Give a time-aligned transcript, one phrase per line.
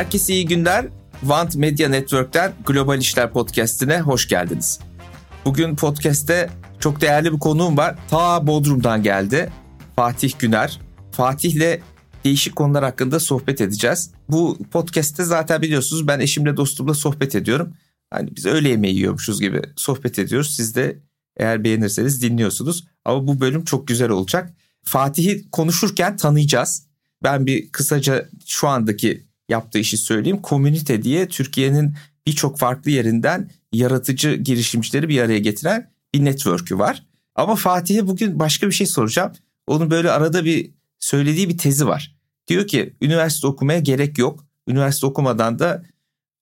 [0.00, 0.86] Herkese iyi günler.
[1.20, 4.80] Want Media Network'ten Global İşler Podcast'ine hoş geldiniz.
[5.44, 7.98] Bugün podcast'te çok değerli bir konuğum var.
[8.10, 9.52] Ta Bodrum'dan geldi.
[9.96, 10.80] Fatih Güner.
[11.12, 11.80] Fatih'le
[12.24, 14.10] değişik konular hakkında sohbet edeceğiz.
[14.28, 17.74] Bu podcast'te zaten biliyorsunuz ben eşimle dostumla sohbet ediyorum.
[18.10, 20.56] Hani biz öğle yemeği yiyormuşuz gibi sohbet ediyoruz.
[20.56, 20.98] Siz de
[21.36, 22.86] eğer beğenirseniz dinliyorsunuz.
[23.04, 24.52] Ama bu bölüm çok güzel olacak.
[24.84, 26.86] Fatih'i konuşurken tanıyacağız.
[27.22, 30.42] Ben bir kısaca şu andaki yaptığı işi söyleyeyim.
[30.42, 31.94] Komünite diye Türkiye'nin
[32.26, 37.06] birçok farklı yerinden yaratıcı girişimcileri bir araya getiren bir network'ü var.
[37.34, 39.32] Ama Fatih'e bugün başka bir şey soracağım.
[39.66, 42.16] Onun böyle arada bir söylediği bir tezi var.
[42.48, 44.44] Diyor ki üniversite okumaya gerek yok.
[44.68, 45.82] Üniversite okumadan da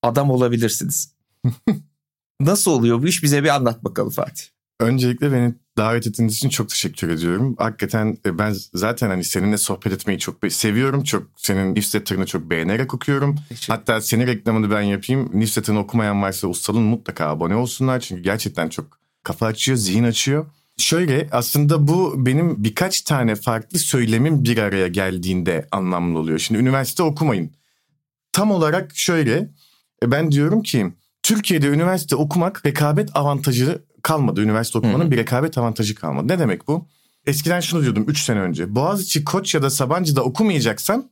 [0.03, 1.15] adam olabilirsiniz.
[2.41, 4.45] Nasıl oluyor bu iş bize bir anlat bakalım Fatih.
[4.81, 7.55] Öncelikle beni davet ettiğiniz için çok teşekkür ediyorum.
[7.59, 11.05] Hakikaten e, ben zaten hani seninle sohbet etmeyi çok seviyorum.
[11.05, 13.37] Çok senin newsletter'ını çok beğenerek okuyorum.
[13.69, 15.31] Hatta senin reklamını ben yapayım.
[15.35, 18.01] Newsletter'ını okumayan varsa ustalın mutlaka abone olsunlar.
[18.01, 20.47] Çünkü gerçekten çok kafa açıyor, zihin açıyor.
[20.77, 26.39] Şöyle aslında bu benim birkaç tane farklı söylemin bir araya geldiğinde anlamlı oluyor.
[26.39, 27.53] Şimdi üniversite okumayın.
[28.33, 29.51] Tam olarak şöyle
[30.03, 30.93] e, ben diyorum ki
[31.23, 34.41] Türkiye'de üniversite okumak rekabet avantajı kalmadı.
[34.43, 35.11] Üniversite okumanın Hı.
[35.11, 36.29] bir rekabet avantajı kalmadı.
[36.29, 36.89] Ne demek bu?
[37.27, 38.75] Eskiden şunu diyordum 3 sene önce.
[38.75, 41.11] Boğaziçi, Koç ya da Sabancı'da okumayacaksan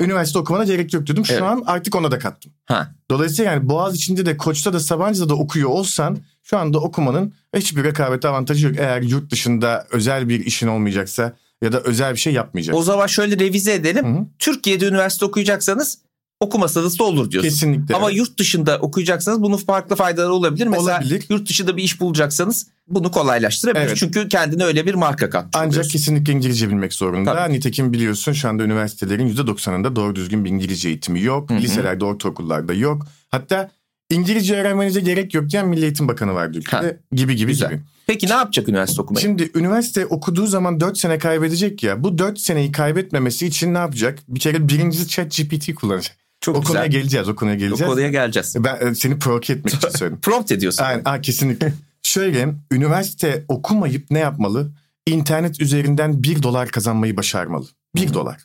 [0.00, 1.24] üniversite okumana gerek yok diyordum.
[1.24, 1.42] Şu evet.
[1.42, 2.52] an artık ona da kattım.
[2.64, 2.94] Ha.
[3.10, 8.24] Dolayısıyla yani Boğaziçi'nde de Koç'ta da Sabancı'da da okuyor olsan şu anda okumanın hiçbir rekabet
[8.24, 8.76] avantajı yok.
[8.78, 12.76] Eğer yurt dışında özel bir işin olmayacaksa ya da özel bir şey yapmayacak.
[12.76, 14.16] O zaman şöyle revize edelim.
[14.16, 14.26] Hı-hı.
[14.38, 15.98] Türkiye'de üniversite okuyacaksanız
[16.42, 17.50] okumasanız da olur diyorsun.
[17.50, 17.94] Kesinlikle.
[17.94, 18.18] Ama evet.
[18.18, 20.66] yurt dışında okuyacaksanız bunun farklı faydaları olabilir.
[20.66, 21.24] Mesela olabilir.
[21.28, 23.86] yurt dışında bir iş bulacaksanız bunu kolaylaştırabilir.
[23.86, 23.96] Evet.
[23.96, 27.34] Çünkü kendine öyle bir marka katmış Ancak kesinlikle İngilizce bilmek zorunda.
[27.34, 27.52] Tabii.
[27.52, 31.50] Nitekim biliyorsun şu anda üniversitelerin %90'ında doğru düzgün bir İngilizce eğitimi yok.
[31.50, 31.58] Hı-hı.
[31.58, 33.06] Liselerde, ortaokullarda yok.
[33.28, 33.70] Hatta
[34.10, 36.92] İngilizce öğrenmenize gerek yok diyen Milli Eğitim Bakanı var ülkede ha.
[37.12, 37.70] gibi gibi Güzel.
[37.70, 37.80] gibi.
[38.06, 39.22] Peki ne yapacak üniversite okumayı?
[39.22, 42.04] Şimdi üniversite okuduğu zaman 4 sene kaybedecek ya.
[42.04, 44.18] Bu 4 seneyi kaybetmemesi için ne yapacak?
[44.28, 46.21] Bir kere birincisi chat GPT kullanacak.
[46.42, 46.72] Çok o güzel.
[46.72, 47.82] konuya geleceğiz, o konuya geleceğiz.
[47.82, 48.56] O konuya geleceğiz.
[48.58, 50.20] Ben e, seni provoke etmek için söyledim.
[50.20, 50.84] Prompt ediyorsun.
[50.84, 51.72] Aynen, aa, kesinlikle.
[52.02, 54.72] Şöyle, üniversite okumayıp ne yapmalı?
[55.06, 57.66] İnternet üzerinden bir dolar kazanmayı başarmalı.
[57.96, 58.14] Bir Hı-hı.
[58.14, 58.40] dolar.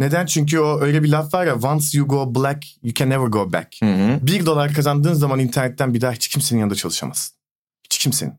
[0.00, 0.26] Neden?
[0.26, 3.52] Çünkü o öyle bir laf var ya once you go black you can never go
[3.52, 3.76] back.
[3.82, 4.26] Hı-hı.
[4.26, 7.36] Bir dolar kazandığın zaman internetten bir daha hiç kimsenin yanında çalışamazsın.
[7.84, 8.34] Hiç kimsenin.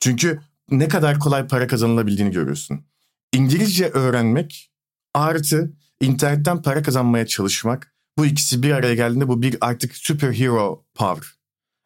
[0.00, 0.40] Çünkü
[0.70, 2.84] ne kadar kolay para kazanılabildiğini görüyorsun.
[3.32, 4.70] İngilizce öğrenmek
[5.14, 11.28] artı internetten para kazanmaya çalışmak bu ikisi bir araya geldiğinde bu bir artık superhero power.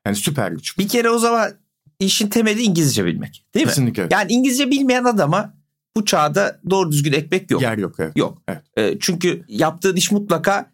[0.06, 0.78] Yani süper güç.
[0.78, 1.52] Bir kere o zaman
[2.00, 3.70] işin temeli İngilizce bilmek değil mi?
[3.70, 4.08] Kesinlikle.
[4.10, 5.54] Yani İngilizce bilmeyen adama
[5.96, 7.62] bu çağda doğru düzgün ekmek yok.
[7.62, 8.16] Yer yok evet.
[8.16, 8.42] Yok.
[8.48, 8.62] Evet.
[8.76, 10.72] E, çünkü yaptığın iş mutlaka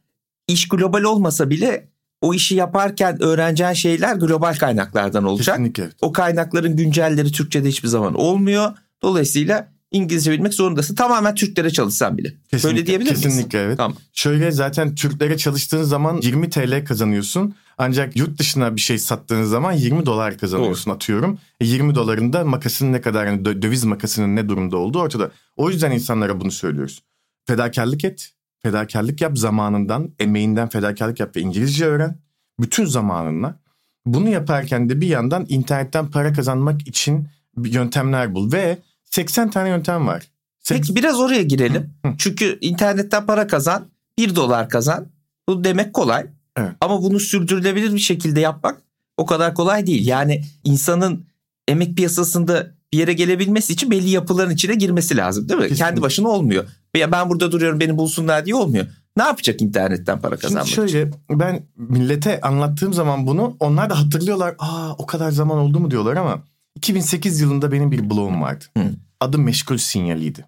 [0.49, 1.89] iş global olmasa bile
[2.21, 5.57] o işi yaparken öğreneceğin şeyler global kaynaklardan olacak.
[5.57, 5.91] Kesinlikle.
[6.01, 8.77] O kaynakların güncelleri Türkçe'de hiçbir zaman olmuyor.
[9.03, 10.95] Dolayısıyla İngilizce bilmek zorundasın.
[10.95, 12.35] Tamamen Türklere çalışsan bile.
[12.51, 13.23] Kesinlikle, Böyle diyebilir miyiz?
[13.23, 13.77] Kesinlikle evet.
[13.77, 13.97] Tamam.
[14.13, 17.55] Şöyle zaten Türklere çalıştığın zaman 20 TL kazanıyorsun.
[17.79, 20.95] Ancak yurt dışına bir şey sattığın zaman 20 dolar kazanıyorsun Doğru.
[20.97, 21.39] atıyorum.
[21.61, 25.31] E 20 doların da makasının ne kadar yani döviz makasının ne durumda olduğu ortada.
[25.57, 27.03] O yüzden insanlara bunu söylüyoruz.
[27.47, 28.31] Fedakarlık et.
[28.63, 32.19] Fedakarlık yap zamanından, emeğinden fedakarlık yap ve İngilizce öğren.
[32.61, 33.61] Bütün zamanınla.
[34.07, 37.29] Bunu yaparken de bir yandan internetten para kazanmak için
[37.65, 38.79] yöntemler bul ve
[39.11, 40.23] 80 tane yöntem var.
[40.69, 41.91] Peki biraz oraya girelim.
[42.19, 43.87] Çünkü internetten para kazan,
[44.19, 45.07] 1 dolar kazan.
[45.49, 46.27] Bu demek kolay.
[46.57, 46.73] Evet.
[46.81, 48.83] Ama bunu sürdürülebilir bir şekilde yapmak
[49.17, 50.07] o kadar kolay değil.
[50.07, 51.27] Yani insanın
[51.69, 55.63] emek piyasasında bir yere gelebilmesi için belli yapıların içine girmesi lazım değil mi?
[55.63, 55.85] Kesinlikle.
[55.87, 56.65] Kendi başına olmuyor.
[56.95, 58.87] Veya ben burada duruyorum beni bulsunlar diye olmuyor.
[59.17, 61.21] Ne yapacak internetten para kazanmak Şimdi şöyle için?
[61.31, 64.55] ben millete anlattığım zaman bunu onlar da hatırlıyorlar.
[64.59, 66.43] Aa o kadar zaman oldu mu diyorlar ama
[66.79, 68.65] 2008 yılında benim bir blogum vardı.
[68.77, 68.95] Hı.
[69.21, 70.45] Adı Meşgul Sinyaliydi.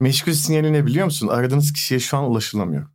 [0.00, 1.28] Meşgul sinyali ne biliyor musun?
[1.28, 2.86] Aradığınız kişiye şu an ulaşılamıyor.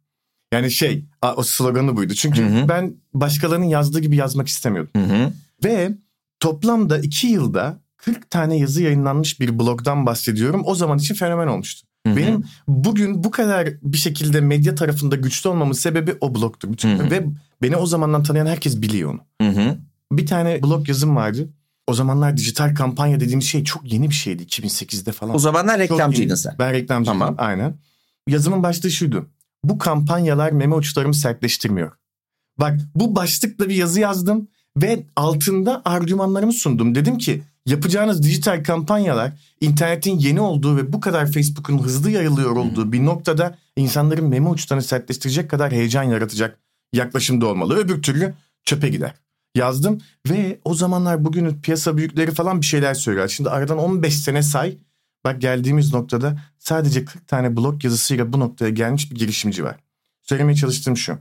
[0.53, 1.05] Yani şey
[1.35, 2.13] o sloganı buydu.
[2.13, 2.69] Çünkü hı hı.
[2.69, 4.91] ben başkalarının yazdığı gibi yazmak istemiyordum.
[4.95, 5.33] Hı hı.
[5.63, 5.91] Ve
[6.39, 10.61] toplamda iki yılda 40 tane yazı yayınlanmış bir blogdan bahsediyorum.
[10.65, 11.87] O zaman için fenomen olmuştu.
[12.05, 16.69] Benim bugün bu kadar bir şekilde medya tarafında güçlü olmamın sebebi o blogtu.
[17.11, 17.25] Ve
[17.61, 19.19] beni o zamandan tanıyan herkes biliyor onu.
[19.41, 19.77] Hı hı.
[20.11, 21.49] Bir tane blog yazım vardı.
[21.87, 25.35] O zamanlar dijital kampanya dediğimiz şey çok yeni bir şeydi 2008'de falan.
[25.35, 26.55] O zamanlar reklamcıydın sen.
[26.59, 27.35] Ben reklamcıydım tamam.
[27.37, 27.77] aynen.
[28.27, 29.29] Yazımın başlığı şuydu.
[29.63, 31.91] Bu kampanyalar meme uçlarımı sertleştirmiyor.
[32.59, 34.47] Bak bu başlıkla bir yazı yazdım
[34.77, 36.95] ve altında argümanlarımı sundum.
[36.95, 39.31] Dedim ki yapacağınız dijital kampanyalar
[39.61, 44.83] internetin yeni olduğu ve bu kadar Facebook'un hızlı yayılıyor olduğu bir noktada insanların meme uçlarını
[44.83, 46.59] sertleştirecek kadar heyecan yaratacak
[46.93, 47.75] yaklaşımda olmalı.
[47.75, 48.33] Öbür türlü
[48.65, 49.13] çöpe gider.
[49.55, 53.27] Yazdım ve o zamanlar bugünün piyasa büyükleri falan bir şeyler söylüyor.
[53.27, 54.77] Şimdi aradan 15 sene say.
[55.23, 59.75] Bak geldiğimiz noktada sadece 40 tane blog yazısıyla bu noktaya gelmiş bir girişimci var.
[60.21, 61.17] Söylemeye çalıştığım şu.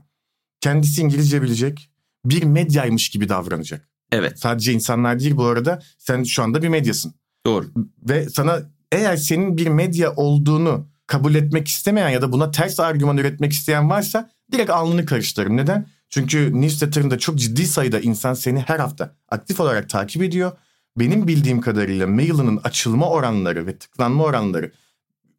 [0.61, 1.91] Kendisi İngilizce bilecek,
[2.25, 3.89] bir medyaymış gibi davranacak.
[4.13, 4.39] Evet.
[4.39, 5.83] Sadece insanlar değil bu arada.
[5.99, 7.15] Sen şu anda bir medyasın.
[7.47, 7.67] Doğru.
[8.09, 13.17] Ve sana eğer senin bir medya olduğunu kabul etmek istemeyen ya da buna ters argüman
[13.17, 15.57] üretmek isteyen varsa direkt alnını karıştırırım.
[15.57, 15.87] Neden?
[16.15, 20.53] Çünkü newsletter'ında çok ciddi sayıda insan seni her hafta aktif olarak takip ediyor.
[20.99, 24.73] Benim bildiğim kadarıyla mailinin açılma oranları ve tıklanma oranları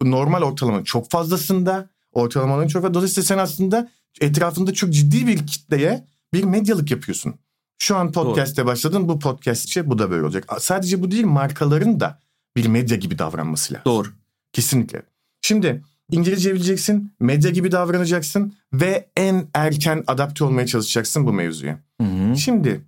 [0.01, 1.89] normal ortalamanın çok fazlasında.
[2.11, 2.93] Ortalamanın çok fazla.
[2.93, 3.89] Dolayısıyla sen aslında
[4.21, 7.35] etrafında çok ciddi bir kitleye bir medyalık yapıyorsun.
[7.77, 10.45] Şu an podcast'te başladın bu podcast için bu da böyle olacak.
[10.59, 12.19] Sadece bu değil markaların da
[12.55, 13.85] bir medya gibi davranması lazım.
[13.85, 14.07] Doğru.
[14.53, 15.01] Kesinlikle.
[15.41, 21.79] Şimdi İngilizce bileceksin, medya gibi davranacaksın ve en erken adapte olmaya çalışacaksın bu mevzuya.
[22.01, 22.37] Hı hı.
[22.37, 22.81] Şimdi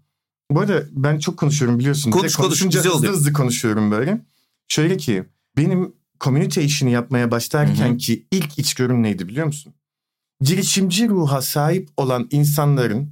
[0.52, 2.12] bu arada ben çok konuşuyorum biliyorsun.
[2.12, 4.22] Konuş, konuş, güzel hızlı hızlı konuşuyorum böyle.
[4.68, 5.24] Şöyle ki
[5.58, 7.98] benim komünite işini yapmaya başlarken Hı hı.
[7.98, 9.74] ki ilk içgörüm neydi biliyor musun?
[10.42, 13.12] Girişimci ruha sahip olan insanların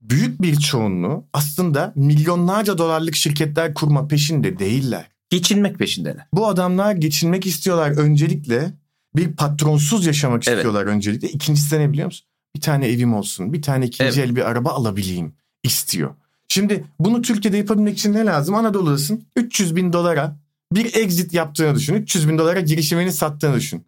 [0.00, 5.10] büyük bir çoğunluğu aslında milyonlarca dolarlık şirketler kurma peşinde değiller.
[5.30, 6.26] Geçinmek peşindeler.
[6.32, 8.81] Bu adamlar geçinmek istiyorlar öncelikle.
[9.16, 10.56] Bir patronsuz yaşamak Evet.
[10.58, 11.28] istiyorlar öncelikle.
[11.28, 12.26] İkincisi de ne biliyor musun?
[12.56, 14.30] Bir tane evim olsun, bir tane ikinci Evet.
[14.30, 15.32] el bir araba alabileyim
[15.62, 16.10] istiyor.
[16.48, 18.54] Şimdi bunu Türkiye'de yapabilmek için ne lazım?
[18.54, 20.36] Anadolu'dasın 300 bin dolara
[20.72, 21.94] bir exit yaptığını düşün.
[21.94, 23.84] 300 bin dolara girişimini sattığını düşün.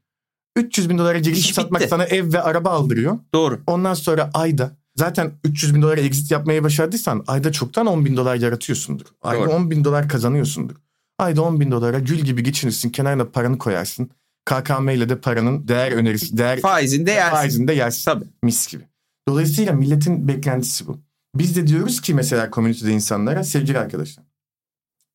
[0.57, 1.91] 300 bin dolara girişim İş satmak bitti.
[1.91, 3.19] sana ev ve araba aldırıyor.
[3.35, 3.61] Doğru.
[3.67, 8.37] Ondan sonra ayda zaten 300 bin dolara exit yapmayı başardıysan ayda çoktan 10 bin dolar
[8.37, 9.07] yaratıyorsundur.
[9.23, 9.51] Ayda Doğru.
[9.51, 10.75] 10 bin dolar kazanıyorsundur.
[11.19, 14.11] Ayda 10 bin dolara gül gibi geçinirsin kenarına paranı koyarsın.
[14.45, 17.31] KKM ile de paranın değer önerisi, değer Faizinde yersin.
[17.37, 18.05] faizini de yersin.
[18.05, 18.25] Tabii.
[18.43, 18.85] Mis gibi.
[19.29, 21.01] Dolayısıyla milletin beklentisi bu.
[21.35, 24.25] Biz de diyoruz ki mesela komünitede insanlara sevgili arkadaşlar.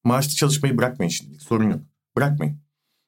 [0.03, 1.39] Maaşlı çalışmayı bırakmayın şimdi.
[1.39, 1.81] Sorun yok.
[2.17, 2.61] Bırakmayın.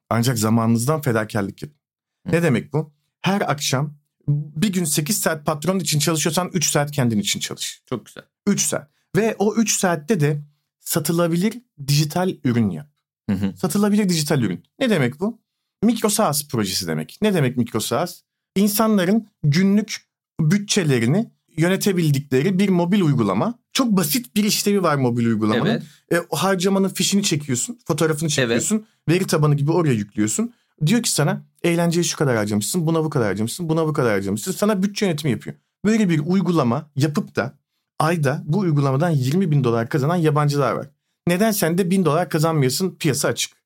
[0.10, 1.78] Ancak zamanınızdan fedakarlık yapın.
[2.26, 2.94] Ne demek bu?
[3.22, 3.94] Her akşam
[4.28, 7.82] bir gün 8 saat patron için çalışıyorsan 3 saat kendin için çalış.
[7.86, 8.24] Çok güzel.
[8.48, 8.92] 3 saat.
[9.16, 10.42] Ve o 3 saatte de
[10.80, 12.88] satılabilir dijital ürün yap.
[13.30, 13.54] Hı hı.
[13.58, 14.64] Satılabilir dijital ürün.
[14.80, 15.41] Ne demek bu?
[15.84, 17.18] Mikro SaaS projesi demek.
[17.22, 18.22] Ne demek mikro SaaS?
[18.56, 19.98] İnsanların günlük
[20.42, 23.60] bütçelerini yönetebildikleri bir mobil uygulama.
[23.74, 25.70] Çok basit bir işlevi var mobil uygulamanın.
[25.70, 25.84] Evet.
[26.12, 30.54] E, o harcamanın fişini çekiyorsun, fotoğrafını çekiyorsun, veri tabanı gibi oraya yüklüyorsun.
[30.86, 34.52] Diyor ki sana eğlenceye şu kadar harcamışsın, buna bu kadar harcamışsın, buna bu kadar harcamışsın.
[34.52, 35.56] Sana bütçe yönetimi yapıyor.
[35.86, 37.58] Böyle bir uygulama yapıp da
[38.00, 40.90] ayda bu uygulamadan 20 bin dolar kazanan yabancılar var.
[41.28, 43.61] Neden sen de 1000 dolar kazanmıyorsun piyasa açık.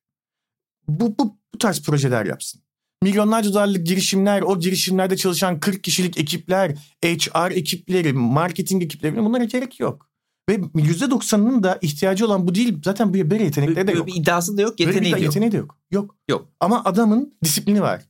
[0.88, 2.62] Bu, bu, bu tarz projeler yapsın.
[3.02, 6.70] Milyonlarca dolarlık girişimler, o girişimlerde çalışan 40 kişilik ekipler,
[7.04, 10.10] HR ekipleri, marketing ekipleri bunlara gerek yok.
[10.48, 12.78] Ve %90'ının da ihtiyacı olan bu değil.
[12.84, 14.06] Zaten böyle böyle yetenekleri de yok.
[14.06, 15.24] bir iddiası da yok, Böyle bir yeteneği de yok.
[15.34, 15.78] yeteneği de yok.
[15.90, 16.16] Yok.
[16.28, 16.48] Yok.
[16.60, 18.02] Ama adamın disiplini var.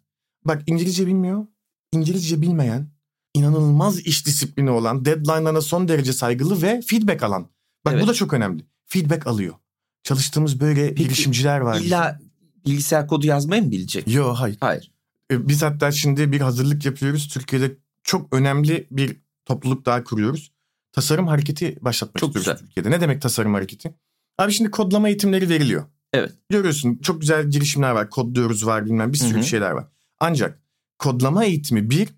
[0.44, 1.46] Bak İngilizce bilmiyor.
[1.93, 2.88] İngilizce bilmeyen,
[3.34, 7.43] inanılmaz iş disiplini olan, deadline'larına son derece saygılı ve feedback alan.
[7.84, 8.05] Bak Evet.
[8.05, 8.62] bu da çok önemli.
[8.86, 9.55] Feedback alıyor.
[10.03, 11.81] Çalıştığımız böyle Peki, girişimciler var.
[11.81, 12.19] İlla
[12.67, 14.08] bilgisayar kodu yazmayı mı bilecek?
[14.15, 14.56] Yok hayır.
[14.61, 14.91] Hayır.
[15.32, 17.29] E, Biz hatta şimdi bir hazırlık yapıyoruz.
[17.29, 20.53] Türkiye'de çok önemli bir topluluk daha kuruyoruz.
[20.93, 22.67] Tasarım hareketi başlatmak Çok istiyoruz güzel.
[22.67, 22.91] Türkiye'de.
[22.91, 23.94] Ne demek tasarım hareketi?
[24.39, 25.85] Abi şimdi kodlama eğitimleri veriliyor.
[26.13, 26.32] Evet.
[26.51, 28.11] Görüyorsun çok güzel girişimler var.
[28.11, 29.44] Kodluyoruz var bilmem bir sürü Hı hı.
[29.44, 29.85] şeyler var.
[30.20, 30.63] Ancak
[30.99, 32.08] kodlama eğitimi bir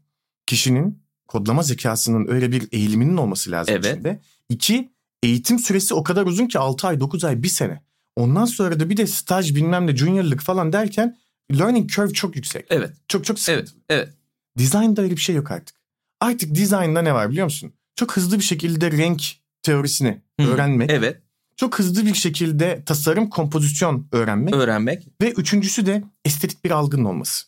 [0.47, 3.87] kişinin kodlama zekasının öyle bir eğiliminin olması lazım Evet.
[3.87, 4.21] içinde.
[4.49, 7.83] İki eğitim süresi o kadar uzun ki 6 ay 9 ay bir sene.
[8.19, 11.19] Ondan sonra da bir de staj bilmem ne juniorlık falan derken
[11.59, 12.67] learning curve çok yüksek.
[12.71, 12.91] Evet.
[13.09, 13.73] Çok çok sıkıntı.
[13.89, 14.07] Evet.
[14.07, 14.15] Evet.
[14.59, 15.77] Design'da öyle bir şey yok artık.
[16.21, 17.73] Artık design'da ne var biliyor musun?
[17.97, 19.23] Çok hızlı bir şekilde renk
[19.63, 20.47] teorisini Hı.
[20.47, 20.91] öğrenmek.
[20.91, 21.23] Evet.
[21.57, 24.55] Çok hızlı bir şekilde tasarım, kompozisyon öğrenmek.
[24.55, 25.07] Öğrenmek.
[25.23, 27.47] Ve üçüncüsü de estetik bir algının olması.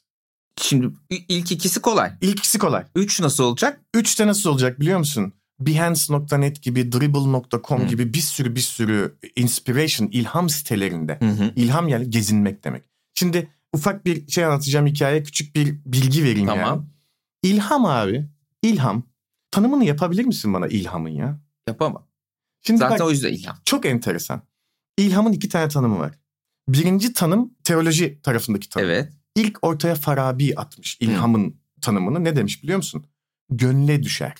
[0.57, 0.89] Şimdi
[1.29, 2.13] ilk ikisi kolay.
[2.21, 2.85] İlk ikisi kolay.
[2.95, 3.81] Üç nasıl olacak?
[3.95, 5.33] Üçte nasıl olacak biliyor musun?
[5.61, 7.87] Behance.net gibi, Dribble.com Hı.
[7.87, 11.19] gibi bir sürü bir sürü inspiration, ilham sitelerinde.
[11.21, 11.53] Hı hı.
[11.57, 12.83] İlham yani gezinmek demek.
[13.15, 16.67] Şimdi ufak bir şey anlatacağım hikaye, küçük bir bilgi vereyim Tamam.
[16.67, 16.83] yani.
[17.43, 18.29] İlham abi,
[18.63, 19.03] ilham.
[19.51, 21.41] Tanımını yapabilir misin bana ilhamın ya?
[21.69, 22.09] Yapamam.
[22.63, 23.57] Şimdi Zaten bak, o yüzden ilham.
[23.65, 24.43] çok enteresan.
[24.99, 26.13] İlhamın iki tane tanımı var.
[26.69, 28.87] Birinci tanım teoloji tarafındaki tanım.
[28.87, 29.13] Evet.
[29.37, 32.25] İlk ortaya Farabi atmış ilhamın tanımını.
[32.25, 33.07] Ne demiş biliyor musun?
[33.51, 34.35] Gönle düşer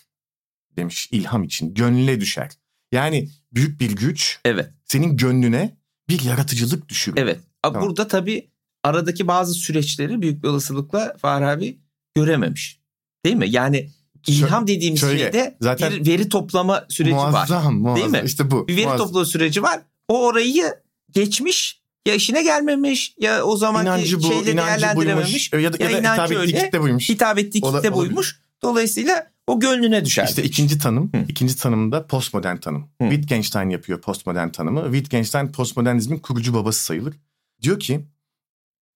[0.77, 1.75] demiş ilham için.
[1.75, 2.51] Gönle düşer.
[2.93, 4.71] Yani büyük bir güç Evet.
[4.85, 5.77] senin gönlüne
[6.09, 7.17] bir yaratıcılık düşürür.
[7.17, 7.41] Evet.
[7.63, 7.89] Ama Tamam.
[7.89, 8.51] Burada tabii
[8.85, 11.79] aradaki bazı süreçleri büyük bir olasılıkla Farabi
[12.15, 12.81] görememiş.
[13.25, 13.51] Değil mi?
[13.51, 13.91] Yani
[14.27, 17.31] İlham dediğimiz şöyle, şeyde zaten bir veri toplama süreci var.
[17.31, 18.13] muazzam, muazzam.
[18.13, 18.27] Değil mi?
[18.27, 18.69] İşte bu.
[18.69, 19.07] Bir veri muazzam.
[19.07, 19.81] toplama süreci var.
[20.09, 20.75] O orayı
[21.11, 25.53] geçmiş ya işine gelmemiş ya o zamanki İnancı bu, şeyle inancı değerlendirememiş.
[25.53, 25.65] buymuş.
[25.65, 27.09] Ya da, Ya ya da hitap ettiği kitle buymuş.
[27.09, 28.41] Hitap ettiği kitle buymuş.
[28.63, 30.27] Dolayısıyla o gönlüne düşer.
[30.29, 31.25] İşte ikinci tanım, Hı.
[31.29, 32.83] ikinci tanımda postmodern tanım.
[33.03, 33.11] Hı.
[33.11, 34.85] Wittgenstein yapıyor postmodern tanımı.
[34.85, 37.15] Wittgenstein postmodernizmin kurucu babası sayılır.
[37.63, 38.07] Diyor ki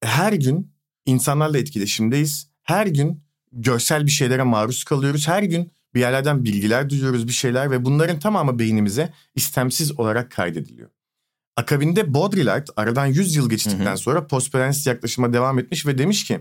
[0.02, 0.72] her gün
[1.06, 2.48] insanlarla etkileşimdeyiz.
[2.62, 5.28] Her gün görsel bir şeylere maruz kalıyoruz.
[5.28, 10.90] Her gün bir yerlerden bilgiler duyuyoruz bir şeyler ve bunların tamamı beynimize istemsiz olarak kaydediliyor.
[11.56, 13.96] Akabinde Baudrillard aradan 100 yıl geçtikten Hı hı.
[13.96, 16.40] sonra postmodernist yaklaşıma devam etmiş ve demiş ki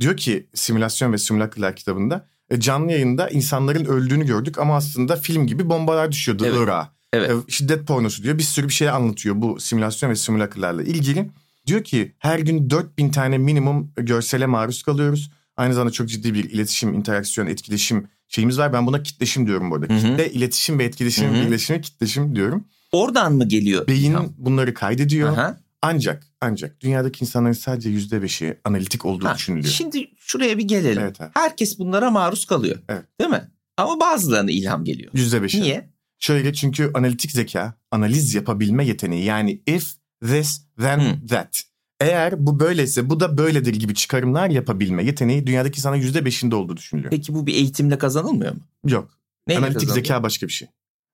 [0.00, 5.70] diyor ki simülasyon ve simülakırlar kitabında canlı yayında insanların öldüğünü gördük ama aslında film gibi
[5.70, 6.58] bombalar düşüyordu Evet.
[6.58, 6.92] Irak'a.
[7.12, 7.30] Evet.
[7.30, 11.30] E, Şiddet pornosu diyor bir sürü bir şey anlatıyor bu simülasyon ve simülakırlarla ilgili.
[11.66, 15.30] Diyor ki her gün 4000 tane minimum görsele maruz kalıyoruz.
[15.56, 18.72] Aynı zamanda çok ciddi bir iletişim, interaksiyon, etkileşim şeyimiz var.
[18.72, 19.94] Ben buna kitleşim diyorum bu arada.
[19.94, 20.00] Hı hı.
[20.00, 22.64] Kitle, iletişim ve etkileşim birleşimi kitleşim diyorum.
[22.92, 23.86] Oradan mı geliyor?
[23.86, 24.28] Beyin ilham?
[24.38, 25.32] bunları kaydediyor.
[25.32, 25.60] Aha.
[25.82, 29.72] Ancak ancak dünyadaki insanların sadece yüzde beşi analitik olduğu Ha, düşünülüyor.
[29.72, 31.02] Şimdi şuraya bir gelelim.
[31.02, 31.30] Evet abi.
[31.34, 32.78] Herkes bunlara maruz kalıyor.
[32.88, 33.04] Evet.
[33.20, 33.50] Değil mi?
[33.76, 35.10] Ama bazılarına ilham geliyor.
[35.14, 35.60] Yüzde beşi.
[35.62, 35.90] Niye?
[36.18, 41.26] Şöyle çünkü analitik zeka, analiz yapabilme yeteneği yani if, this, then, Hı.
[41.26, 41.62] that.
[42.00, 46.76] Eğer bu böyleyse bu da böyledir gibi çıkarımlar yapabilme yeteneği dünyadaki insanın yüzde beşinde olduğu
[46.76, 47.10] düşünülüyor.
[47.10, 48.60] Peki bu bir eğitimle kazanılmıyor mu?
[48.86, 49.10] Yok.
[49.46, 50.04] Neyle analitik kazanılıyor?
[50.04, 50.68] zeka başka bir şey.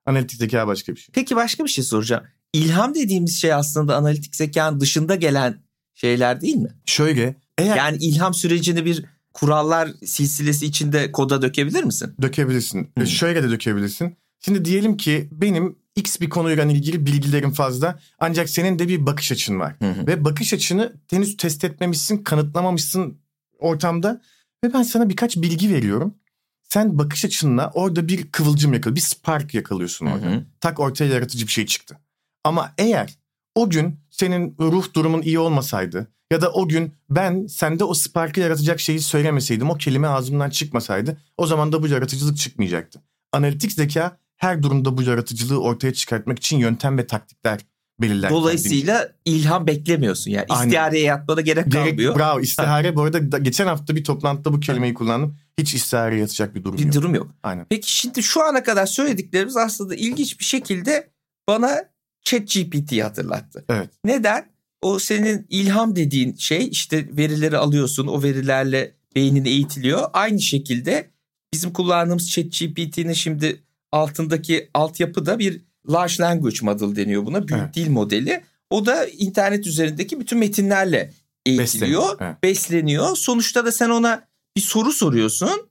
[0.06, 1.12] Analitik zeka başka bir şey.
[1.12, 2.24] Peki başka bir şey soracağım.
[2.56, 5.62] İlham dediğimiz şey aslında analitik zekanın dışında gelen
[5.94, 6.68] şeyler değil mi?
[6.86, 12.14] Şöyle eğer Yani ilham sürecini bir kurallar silsilesi içinde koda dökebilir misin?
[12.22, 12.90] dökebilirsin.
[12.98, 13.02] Hı.
[13.04, 14.16] E, Şöyle de dökebilirsin.
[14.40, 19.32] Şimdi diyelim ki benim X bir konuyla ilgili bilgilerim fazla ancak senin de bir bakış
[19.32, 19.74] açın var.
[19.78, 20.06] Hı hı.
[20.06, 23.18] Ve bakış açını henüz test etmemişsin, kanıtlamamışsın
[23.58, 24.20] ortamda.
[24.64, 26.14] Ve ben sana birkaç bilgi veriyorum.
[26.62, 30.26] Sen bakış açınla orada bir kıvılcım yakal, bir spark yakalıyorsun Hı orada.
[30.26, 30.44] hı.
[30.60, 31.98] Tak ortaya yaratıcı bir şey çıktı.
[32.46, 33.18] Ama eğer
[33.54, 38.40] o gün senin ruh durumun iyi olmasaydı ya da o gün ben sende o sparkı
[38.40, 43.02] yaratacak şeyi söylemeseydim, o kelime ağzımdan çıkmasaydı o zaman da bu yaratıcılık çıkmayacaktı.
[43.32, 47.60] Analitik zeka her durumda bu yaratıcılığı ortaya çıkartmak için yöntem ve taktikler
[48.00, 48.30] belirler.
[48.30, 50.46] Dolayısıyla ilham beklemiyorsun yani.
[50.52, 52.16] İstihareye yatmana gerek Gerek, kalmıyor.
[52.16, 55.36] bravo istihare bu arada da- geçen hafta bir toplantıda bu kelimeyi kullandım.
[55.58, 56.94] Hiç istihare yatacak bir durum Bir yok.
[56.94, 57.28] durum yok.
[57.42, 57.66] Aynen.
[57.70, 61.10] Peki şimdi şu ana kadar söylediklerimiz aslında ilginç bir şekilde
[61.48, 61.84] bana
[62.26, 63.64] ChatGPT'yi hatırlattı.
[63.68, 63.90] Evet.
[64.04, 64.46] Neden?
[64.82, 70.10] O senin ilham dediğin şey işte verileri alıyorsun o verilerle beynin eğitiliyor.
[70.12, 71.10] Aynı şekilde
[71.52, 77.48] bizim kullandığımız ChatGPT'nin şimdi altındaki altyapı da bir large language model deniyor buna.
[77.48, 77.74] Büyük Evet.
[77.74, 78.42] dil modeli.
[78.70, 81.12] O da internet üzerindeki bütün metinlerle
[81.46, 82.42] eğitiliyor, Besleniyor, evet.
[82.42, 83.16] besleniyor.
[83.16, 85.68] Sonuçta da sen ona bir soru soruyorsun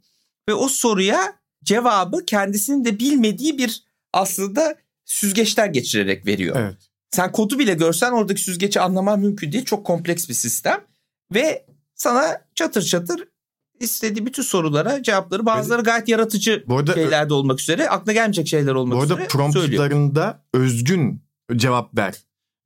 [0.49, 1.33] ve o soruya
[1.63, 3.83] cevabı kendisinin de bilmediği bir
[4.13, 6.55] aslında süzgeçten geçirerek veriyor.
[6.59, 6.75] Evet.
[7.11, 9.65] Sen kodu bile görsen oradaki süzgeci anlaman mümkün değil.
[9.65, 10.81] Çok kompleks bir sistem.
[11.33, 13.27] Ve sana çatır çatır
[13.79, 18.73] istediği bütün sorulara cevapları bazıları gayet yaratıcı Bu arada şeylerde olmak üzere aklına gelmeyecek şeyler
[18.73, 19.51] olmak Bu arada üzere söylüyor.
[19.53, 21.21] promptlarında özgün
[21.55, 22.15] cevap ver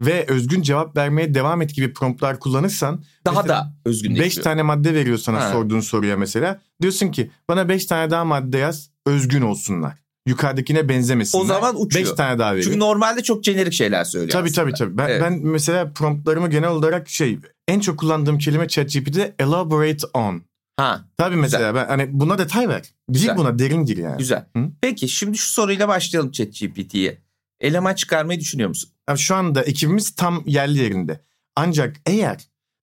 [0.01, 4.25] ve özgün cevap vermeye devam et gibi promptlar kullanırsan Daha da özgünleşiyor.
[4.25, 5.51] 5 tane madde veriyor sana Ha.
[5.51, 6.61] sorduğun soruya mesela.
[6.81, 9.93] Diyorsun ki bana 5 tane daha madde yaz özgün olsunlar.
[10.29, 11.43] Yukarıdakine benzemesinler.
[11.43, 12.05] O zaman uçuyor.
[12.05, 12.63] 5 tane daha veriyor.
[12.65, 14.61] Çünkü normalde çok jenerik şeyler söylüyor Tabii aslında.
[14.65, 14.97] tabii tabii.
[14.97, 15.21] Ben, Evet.
[15.21, 20.41] ben mesela promptlarımı genel olarak şey en çok kullandığım kelime ChatGPT'de elaborate on.
[20.77, 22.81] Ha Tabii mesela ben hani buna detay ver.
[22.81, 23.37] Gir Güzel.
[23.37, 24.17] buna derin gir yani.
[24.17, 24.45] güzel.
[24.57, 24.63] Hı?
[24.81, 27.17] Peki şimdi şu soruyla başlayalım ChatGPT'ye.
[27.59, 28.89] Eleman çıkarmayı düşünüyor musun?
[29.09, 31.19] Yani şu anda ekibimiz tam yerli yerinde.
[31.55, 32.37] Ancak eğer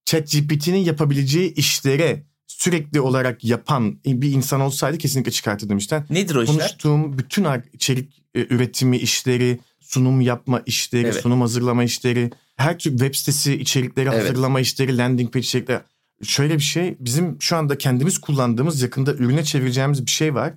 [0.04, 6.06] ChatGPT'nin yapabileceği işlere sürekli olarak yapan bir insan olsaydı kesinlikle çıkartırdım işten.
[6.10, 6.56] Nedir o işler?
[6.56, 11.22] Konuştuğum bütün içerik e, üretimi işleri, sunum yapma işleri, Evet.
[11.22, 14.22] sunum hazırlama işleri, her tür web sitesi içerikleri Evet.
[14.22, 15.80] hazırlama işleri, landing page içerikleri.
[16.22, 20.52] Şöyle bir şey bizim şu anda kendimiz kullandığımız yakında ürüne çevireceğimiz bir şey var.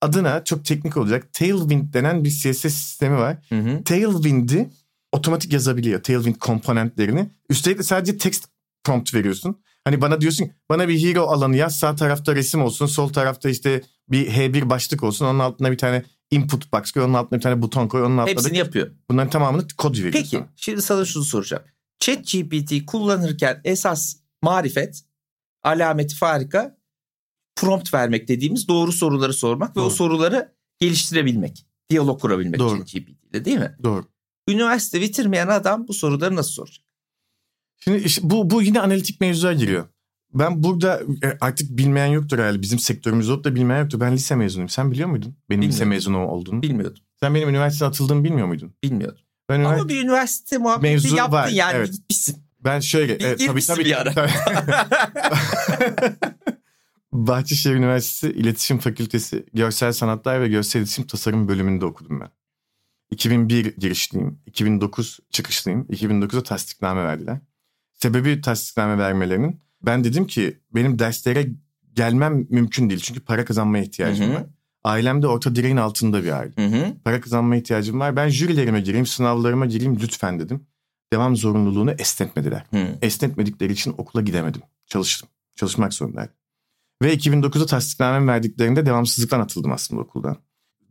[0.00, 3.36] Adına çok teknik olacak Tailwind denen bir CSS sistemi var.
[3.48, 3.84] Hı hı.
[3.84, 4.70] Tailwind'i
[5.12, 6.02] otomatik yazabiliyor.
[6.02, 7.30] Tailwind komponentlerini.
[7.50, 8.44] Üstelik de sadece text
[8.84, 9.56] prompt veriyorsun.
[9.88, 11.78] Hani bana diyorsun bana bir hero alanı yaz.
[11.78, 12.86] Sağ tarafta resim olsun.
[12.86, 15.26] Sol tarafta işte bir H1 başlık olsun.
[15.26, 17.02] Onun altına bir tane input box koy.
[17.02, 18.02] Onun altına bir tane buton koy.
[18.02, 18.90] Onun altına Hepsini da yapıyor.
[19.10, 20.12] bunların tamamını kod veriyor.
[20.12, 20.48] Peki sana.
[20.56, 21.62] şimdi sana şunu soracağım.
[21.98, 25.02] ChatGPT kullanırken esas marifet,
[25.62, 26.78] alameti farika,
[27.56, 29.90] prompt vermek dediğimiz doğru soruları sormak ve o Doğru.
[29.90, 31.66] soruları geliştirebilmek.
[31.90, 32.78] Diyalog kurabilmek Doğru.
[32.78, 33.76] ChatGPT ile değil mi?
[33.82, 34.04] Doğru.
[34.48, 36.87] Üniversite bitirmeyen adam bu soruları nasıl soracak?
[37.78, 39.84] Şimdi işte bu, bu yine analitik mevzuya giriyor.
[40.34, 42.62] Ben burada e, artık bilmeyen yoktur herhalde.
[42.62, 44.00] Bizim sektörümüzde olup da bilmeyen yoktur.
[44.00, 44.68] Ben lise mezunuyum.
[44.68, 45.36] Sen biliyor muydun?
[45.50, 46.62] Benim lise mezunu olduğunu.
[46.62, 47.02] Bilmiyordum.
[47.20, 48.74] Sen benim üniversiteye atıldığımı bilmiyor muydun?
[48.82, 49.20] Bilmiyordum.
[49.48, 51.92] Ben, ünivers- Ama bir üniversite muhabbeti Mevzu yaptın var, yani evet.
[51.92, 52.36] gitmişsin.
[52.60, 53.18] ben şöyle...
[53.18, 53.84] Bir e, tabii tabii.
[53.84, 54.12] bir ara.
[54.12, 54.30] tabii.
[57.12, 62.30] Bahçeşehir Üniversitesi İletişim Fakültesi Görsel Sanatlar ve Görsel İletişim Tasarım bölümünde okudum ben.
[63.10, 64.40] 2001 girişliyim.
[64.46, 65.82] 2009 çıkışlıyım.
[65.82, 67.38] 2009'da tasdikname verdiler.
[67.98, 71.48] Sebebi tasdikname vermelerinin ben dedim ki benim derslere
[71.92, 73.00] gelmem mümkün değil.
[73.00, 74.34] Çünkü para kazanmaya ihtiyacım Hı hı.
[74.34, 74.46] var.
[74.84, 76.52] Ailem de orta direğin altında bir aile.
[76.56, 76.94] Hı hı.
[77.04, 78.16] Para kazanmaya ihtiyacım var.
[78.16, 80.66] Ben jürilerime gireyim, sınavlarıma gireyim lütfen dedim.
[81.12, 82.64] Devam zorunluluğunu esnetmediler.
[82.70, 82.98] Hı.
[83.02, 84.62] Esnetmedikleri için okula gidemedim.
[84.86, 85.28] Çalıştım.
[85.56, 86.34] Çalışmak zorundaydım.
[87.02, 90.36] Ve 2009'da tasdiknamemi verdiklerinde devamsızlıktan atıldım aslında okuldan.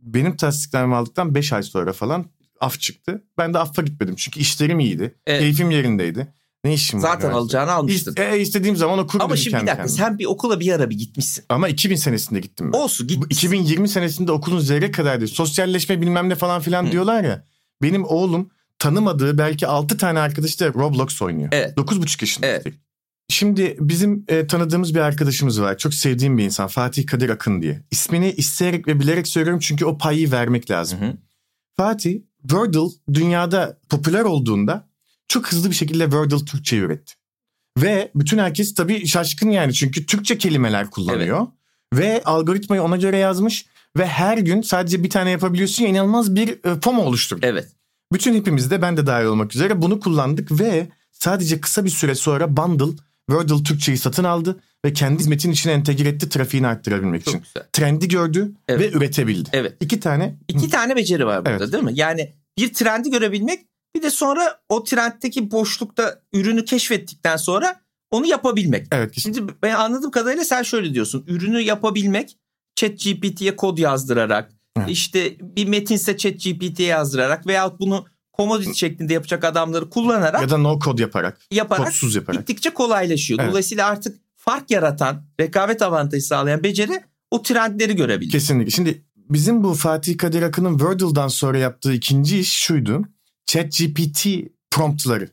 [0.00, 2.26] Benim tasdiknamemi aldıktan 5 ay sonra falan
[2.60, 3.24] af çıktı.
[3.38, 5.14] Ben de affa gitmedim çünkü işlerim iyiydi.
[5.26, 5.40] Evet.
[5.40, 6.34] Keyfim yerindeydi.
[6.64, 7.08] Ne işim var?
[7.08, 8.10] Zaten alacağını almıştın.
[8.12, 9.88] İst- e, istediğim zaman okurum Ama şimdi bir dakika kendime.
[9.96, 11.44] sen bir okula bir ara bir gitmişsin.
[11.48, 12.78] Ama 2000 senesinde gittim ben.
[12.78, 13.46] Olsun gitmişsin.
[13.48, 15.28] 2020 senesinde okulun zerre kadardı.
[15.28, 16.92] Sosyalleşme bilmem ne falan filan Hı.
[16.92, 17.44] diyorlar ya.
[17.82, 21.48] Benim oğlum tanımadığı belki 6 tane arkadaşı da Roblox oynuyor.
[21.52, 21.76] Evet.
[21.76, 22.46] 9,5 yaşında.
[22.46, 22.66] Evet.
[23.28, 25.78] Şimdi bizim e, tanıdığımız bir arkadaşımız var.
[25.78, 26.66] Çok sevdiğim bir insan.
[26.68, 27.82] Fatih Kadir Akın diye.
[27.90, 31.00] İsmini isteyerek ve bilerek söylüyorum çünkü o payı vermek lazım.
[31.00, 31.12] Hı hı.
[31.76, 34.87] Fatih Wordle dünyada popüler olduğunda
[35.28, 37.14] çok hızlı bir şekilde Wordle Türkçe üretti.
[37.78, 41.46] Ve bütün herkes tabii şaşkın yani çünkü Türkçe kelimeler kullanıyor.
[41.94, 43.66] Ve algoritmayı ona göre yazmış
[43.98, 47.40] ve her gün sadece bir tane yapabiliyorsun ya inanılmaz bir e, FOMO oluşturdu.
[47.46, 47.68] Evet.
[48.12, 52.14] Bütün hepimiz de ben de dahil olmak üzere bunu kullandık ve sadece kısa bir süre
[52.14, 52.96] sonra Bundle
[53.30, 57.32] Wordle Türkçeyi satın aldı ve kendi hizmetin içine entegre etti trafiğini arttırabilmek için.
[57.32, 57.62] Çok güzel.
[57.72, 58.80] Trendi gördü Evet.
[58.80, 59.48] ve üretebildi.
[59.52, 59.76] Evet.
[59.80, 61.72] İki tane İki tane beceri var burada Evet.
[61.72, 61.92] değil mi?
[61.94, 63.60] Yani bir trendi görebilmek
[63.98, 67.80] bir de sonra o trendteki boşlukta ürünü keşfettikten sonra
[68.10, 68.86] onu yapabilmek.
[68.92, 71.24] evet Şimdi ben anladığım kadarıyla sen şöyle diyorsun.
[71.26, 72.38] Ürünü yapabilmek
[72.76, 74.88] ChatGPT'ye kod yazdırarak Evet.
[74.90, 78.06] işte bir metinse ChatGPT'ye yazdırarak veyahut bunu
[78.36, 82.40] commodity şeklinde yapacak adamları kullanarak ya da no code yaparak, yaparak kodsuz yaparak.
[82.40, 83.40] gittikçe kolaylaşıyor.
[83.40, 83.50] Evet.
[83.50, 88.30] Dolayısıyla artık fark yaratan, rekabet avantajı sağlayan beceri o trendleri görebilir.
[88.30, 88.70] Kesinlikle.
[88.70, 93.02] Şimdi bizim bu Fatih Kadir Akın'ın Wordle'dan sonra yaptığı ikinci iş şuydu.
[93.48, 94.26] ChatGPT
[94.70, 95.28] promptları.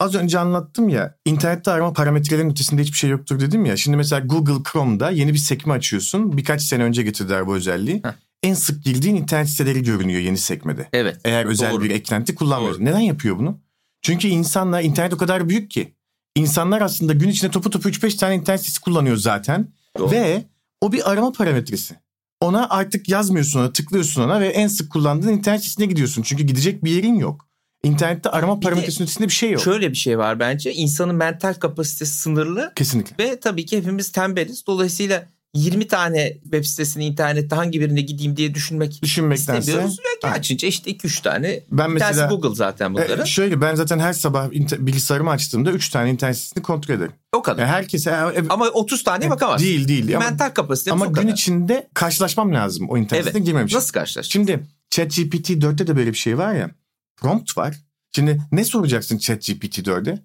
[0.00, 3.76] Az önce anlattım ya internette arama parametrelerinin ötesinde hiçbir şey yoktur dedim ya.
[3.76, 6.36] Şimdi mesela Google Chrome'da yeni bir sekme açıyorsun.
[6.36, 8.00] Birkaç sene önce getirdiler bu özelliği.
[8.04, 8.12] Heh.
[8.42, 10.88] En sık girdiğin internet siteleri görünüyor yeni sekmede.
[10.92, 11.20] Evet.
[11.24, 11.84] Eğer özel Doğru.
[11.84, 12.84] bir eklenti kullanmıyorsun.
[12.84, 13.60] Neden yapıyor bunu?
[14.02, 15.94] Çünkü insanlar internet o kadar büyük ki.
[16.36, 19.68] İnsanlar aslında gün içinde topu topu 3-5 tane internet sitesi kullanıyor zaten.
[19.98, 20.10] Doğru.
[20.10, 20.44] Ve
[20.80, 21.94] o bir arama parametresi.
[22.40, 26.22] Ona artık yazmıyorsun ona tıklıyorsun ona ve en sık kullandığın internet sitesine gidiyorsun.
[26.22, 27.49] Çünkü gidecek bir yerin yok.
[27.84, 29.62] İnternette arama parametresinin ötesinde bir şey yok.
[29.62, 30.72] Şöyle bir şey var bence.
[30.72, 33.24] İnsanın mental kapasitesi sınırlı Kesinlikle.
[33.24, 34.66] ve tabii ki hepimiz tembeliz.
[34.66, 39.58] Dolayısıyla 20 tane web sitesini internette hangi birine gideyim diye düşünmek Düşünmektense.
[39.58, 39.96] istemiyoruz.
[40.24, 40.38] Aynen.
[40.38, 41.60] açınca işte 2-3 tane.
[41.70, 43.24] Ben mesela Google zaten bunların.
[43.24, 47.12] e, şöyle ben zaten her sabah inter- bilgisayarımı açtığımda 3 tane internet sitesini kontrol ederim.
[47.32, 47.62] o kadar.
[47.62, 49.66] E, herkese e, Ama 30 tane bakamazsın.
[49.66, 51.32] değil değil ama, Mental kapasitemiz ama gün kadar.
[51.32, 53.24] içinde karşılaşmam lazım o internet Evet.
[53.24, 53.76] sitesine girmem için.
[53.76, 54.32] Nasıl karşılaşacağız?
[54.32, 56.70] Şimdi ChatGPT 4'te de böyle bir şey var ya.
[57.20, 57.76] Prompt var.
[58.14, 60.18] Şimdi ne soracaksın ChatGPT 4'e?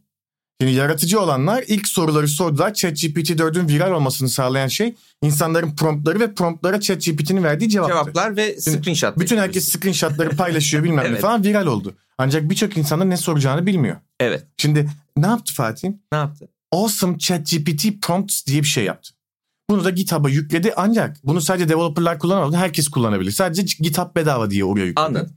[0.62, 2.74] Şimdi yaratıcı olanlar ilk soruları sordular.
[2.74, 7.94] ChatGPT 4'ün viral olmasını sağlayan şey insanların promptları ve promptlara ChatGPT'nin verdiği cevaptı.
[7.94, 9.20] Cevaplar ve screenshot.
[9.20, 11.22] Bütün herkes screenshotları paylaşıyor bilmem ne Evet.
[11.22, 11.96] falan viral oldu.
[12.18, 13.96] Ancak birçok insanın ne soracağını bilmiyor.
[14.20, 14.44] Evet.
[14.58, 15.90] Şimdi ne yaptı Fatih?
[16.12, 16.48] Ne yaptı?
[16.72, 19.14] Awesome ChatGPT Prompts diye bir şey yaptı.
[19.70, 22.56] Bunu da GitHub'a yükledi ancak bunu sadece developerlar kullanamadı.
[22.56, 23.32] Herkes kullanabilir.
[23.32, 25.06] Sadece GitHub bedava diye oraya yükledi.
[25.06, 25.34] Anladım.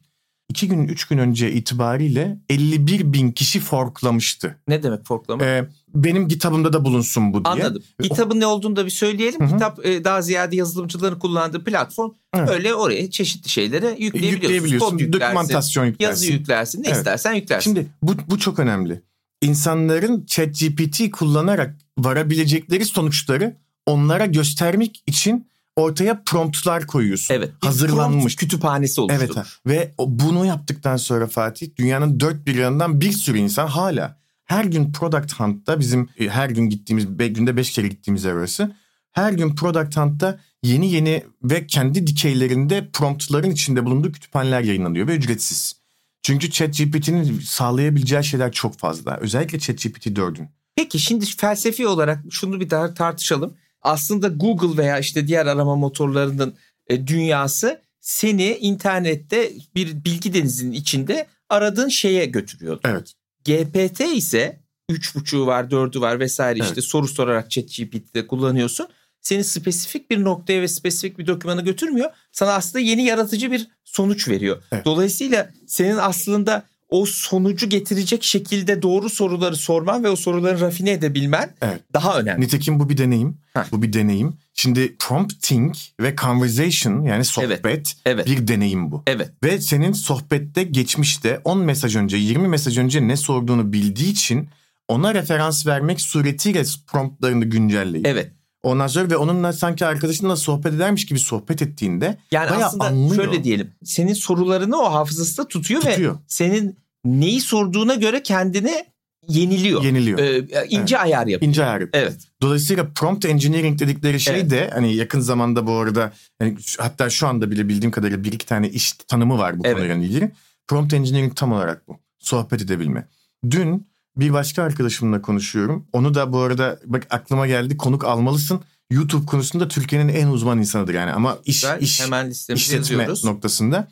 [0.49, 4.59] İki gün, üç gün önce itibariyle 51 bin kişi forklamıştı.
[4.69, 5.45] Ne demek forklama?
[5.45, 7.53] Ee, benim GitHub'ımda da bulunsun bu diye.
[7.55, 7.83] Anladım.
[8.03, 9.41] GitHub'ın ne olduğunu da bir söyleyelim.
[9.41, 9.57] Hı hı.
[9.59, 12.11] GitHub e, daha ziyade yazılımcıların kullandığı platform.
[12.35, 12.51] Evet.
[12.51, 14.43] Öyle oraya çeşitli şeyleri yükleyebiliyorsun.
[14.43, 14.91] Yükleyebiliyorsun.
[14.91, 16.11] Kod yüklersin, Dokümantasyon yüklersin.
[16.27, 16.97] yazı yüklersin, ne Evet.
[16.97, 17.71] istersen yüklersin.
[17.71, 19.03] Şimdi bu, bu çok önemli.
[19.43, 23.57] İnsanların ChatGPT kullanarak varabilecekleri sonuçları
[23.87, 25.47] onlara göstermek için
[25.79, 27.35] ortaya promptlar koyuyorsun.
[27.35, 27.51] evet.
[27.61, 28.37] Hazırlanmış.
[28.37, 29.21] kütüphanesi oluştu.
[29.25, 34.65] Evet ve bunu yaptıktan sonra Fatih dünyanın dört bir yanından bir sürü insan hala her
[34.65, 38.77] gün Product Hunt'ta bizim e, her gün gittiğimiz be- günde beş kere gittiğimiz yer orası.
[39.13, 45.17] Her gün Product Hunt'ta yeni yeni ve kendi dikeylerinde promptların içinde bulunduğu kütüphaneler yayınlanıyor ve
[45.17, 45.79] ücretsiz.
[46.23, 49.17] Çünkü ChatGPT'nin sağlayabileceği şeyler çok fazla.
[49.17, 50.49] Özellikle ChatGPT 4'ün.
[50.77, 53.55] Peki şimdi felsefi olarak şunu bir daha tartışalım.
[53.83, 56.55] Aslında Google veya işte diğer arama motorlarının
[56.87, 62.81] e, dünyası seni internette bir bilgi denizinin içinde aradığın şeye götürüyordu.
[62.85, 63.13] Evet.
[63.45, 64.61] GPT ise
[64.91, 66.69] 3.5'u var 4'ü var vesaire Evet.
[66.69, 68.89] işte soru sorarak ChatGPT'de kullanıyorsun.
[69.21, 72.11] Seni spesifik bir noktaya ve spesifik bir dokümana götürmüyor.
[72.33, 74.63] Sana aslında yeni yaratıcı bir sonuç veriyor.
[74.73, 74.85] Evet.
[74.85, 81.55] Dolayısıyla senin aslında o sonucu getirecek şekilde doğru soruları sorman ve o soruları rafine edebilmen
[81.63, 81.81] Evet.
[81.95, 82.41] daha önemli.
[82.41, 83.39] Nitekim bu bir deneyim.
[83.55, 83.63] Heh.
[83.73, 84.37] Bu bir deneyim.
[84.55, 88.27] Şimdi prompting ve conversation yani sohbet Evet.
[88.27, 89.03] bir deneyim bu.
[89.07, 89.31] Evet.
[89.45, 94.49] Ve senin sohbette geçmişte 10 mesaj önce 20 mesaj önce ne sorduğunu bildiği için
[94.89, 98.33] ona referans vermek suretiyle promptlarını güncelleyip Evet.
[98.63, 103.25] Ondan sonra ve onunla sanki arkadaşınla sohbet edermiş gibi sohbet ettiğinde Yani bayağı aslında anlıyor.
[103.25, 103.71] şöyle diyelim.
[103.85, 106.15] Senin sorularını o hafızasında tutuyor, Tutuyor.
[106.15, 108.85] ve senin neyi sorduğuna göre kendini
[109.29, 109.83] yeniliyor.
[109.85, 110.19] yeniliyor.
[110.19, 111.49] Ee, ince ayar yapıyor.
[111.49, 111.85] İnce ayar.
[111.93, 112.17] Evet.
[112.43, 114.51] Dolayısıyla prompt engineering dedikleri şey Evet.
[114.51, 118.47] de hani yakın zamanda bu arada yani hatta şu anda bile bildiğim kadarıyla bir iki
[118.47, 119.77] tane iş tanımı var bu Evet.
[119.77, 120.31] konuyla ilgili.
[120.67, 121.97] Prompt engineering tam olarak bu.
[122.19, 123.09] Sohbet edebilme.
[123.51, 125.87] Dün bir başka arkadaşımla konuşuyorum.
[125.93, 128.61] Onu da bu arada bak aklıma geldi konuk almalısın.
[128.91, 131.81] YouTube konusunda Türkiye'nin en uzman insanıdır yani ama iş Güzel.
[131.83, 133.25] iş Hemen işletme yazıyoruz.
[133.25, 133.89] noktasında.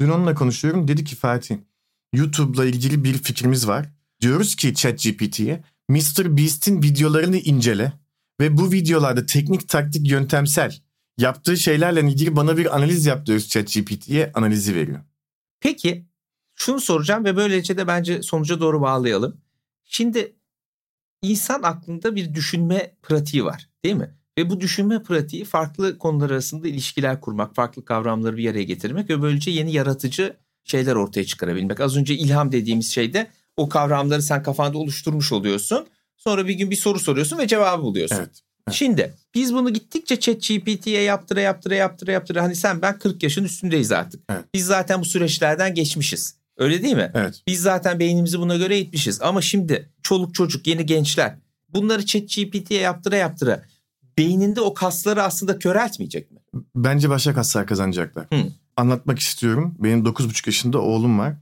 [0.00, 0.88] Dün onunla konuşuyorum.
[0.88, 1.56] Dedi ki Fatih
[2.14, 3.86] YouTube'la ilgili bir fikrimiz var.
[4.20, 6.36] Diyoruz ki ChatGPT'ye Mr.
[6.36, 7.92] Beast'in videolarını incele
[8.40, 10.78] ve bu videolarda teknik taktik yöntemsel
[11.18, 15.00] yaptığı şeylerle ilgili bana bir analiz yap diyoruz ChatGPT'ye analizi veriyor.
[15.60, 16.06] Peki
[16.54, 19.36] şunu soracağım ve böylece de bence sonuca doğru bağlayalım.
[19.88, 20.36] Şimdi
[21.22, 24.14] insan aklında bir düşünme pratiği var değil mi?
[24.38, 29.22] Ve bu düşünme pratiği farklı konular arasında ilişkiler kurmak, farklı kavramları bir araya getirmek ve
[29.22, 31.80] böylece yeni yaratıcı şeyler ortaya çıkarabilmek.
[31.80, 35.86] Az önce ilham dediğimiz şeyde o kavramları sen kafanda oluşturmuş oluyorsun.
[36.16, 38.16] Sonra bir gün bir soru soruyorsun ve cevabı buluyorsun.
[38.16, 38.42] Evet.
[38.68, 38.76] evet.
[38.76, 43.92] Şimdi biz bunu gittikçe ChatGPT'ye yaptıra yaptıra yaptıra yaptıra hani sen ben 40 yaşın üstündeyiz
[43.92, 44.22] artık.
[44.30, 44.44] Evet.
[44.54, 46.38] Biz zaten bu süreçlerden geçmişiz.
[46.58, 47.10] Öyle değil mi?
[47.14, 47.42] Evet.
[47.46, 49.22] Biz zaten beynimizi buna göre eğitmişiz.
[49.22, 51.34] Ama şimdi çoluk çocuk yeni gençler
[51.68, 53.62] bunları ChatGPT'ye yaptıra yaptıra
[54.18, 56.38] beyninde o kasları aslında köreltmeyecek mi?
[56.76, 58.26] Bence başka kaslar kazanacaklar.
[58.32, 58.44] Hı.
[58.76, 59.74] Anlatmak istiyorum.
[59.78, 61.34] Benim 9,5 yaşında oğlum var.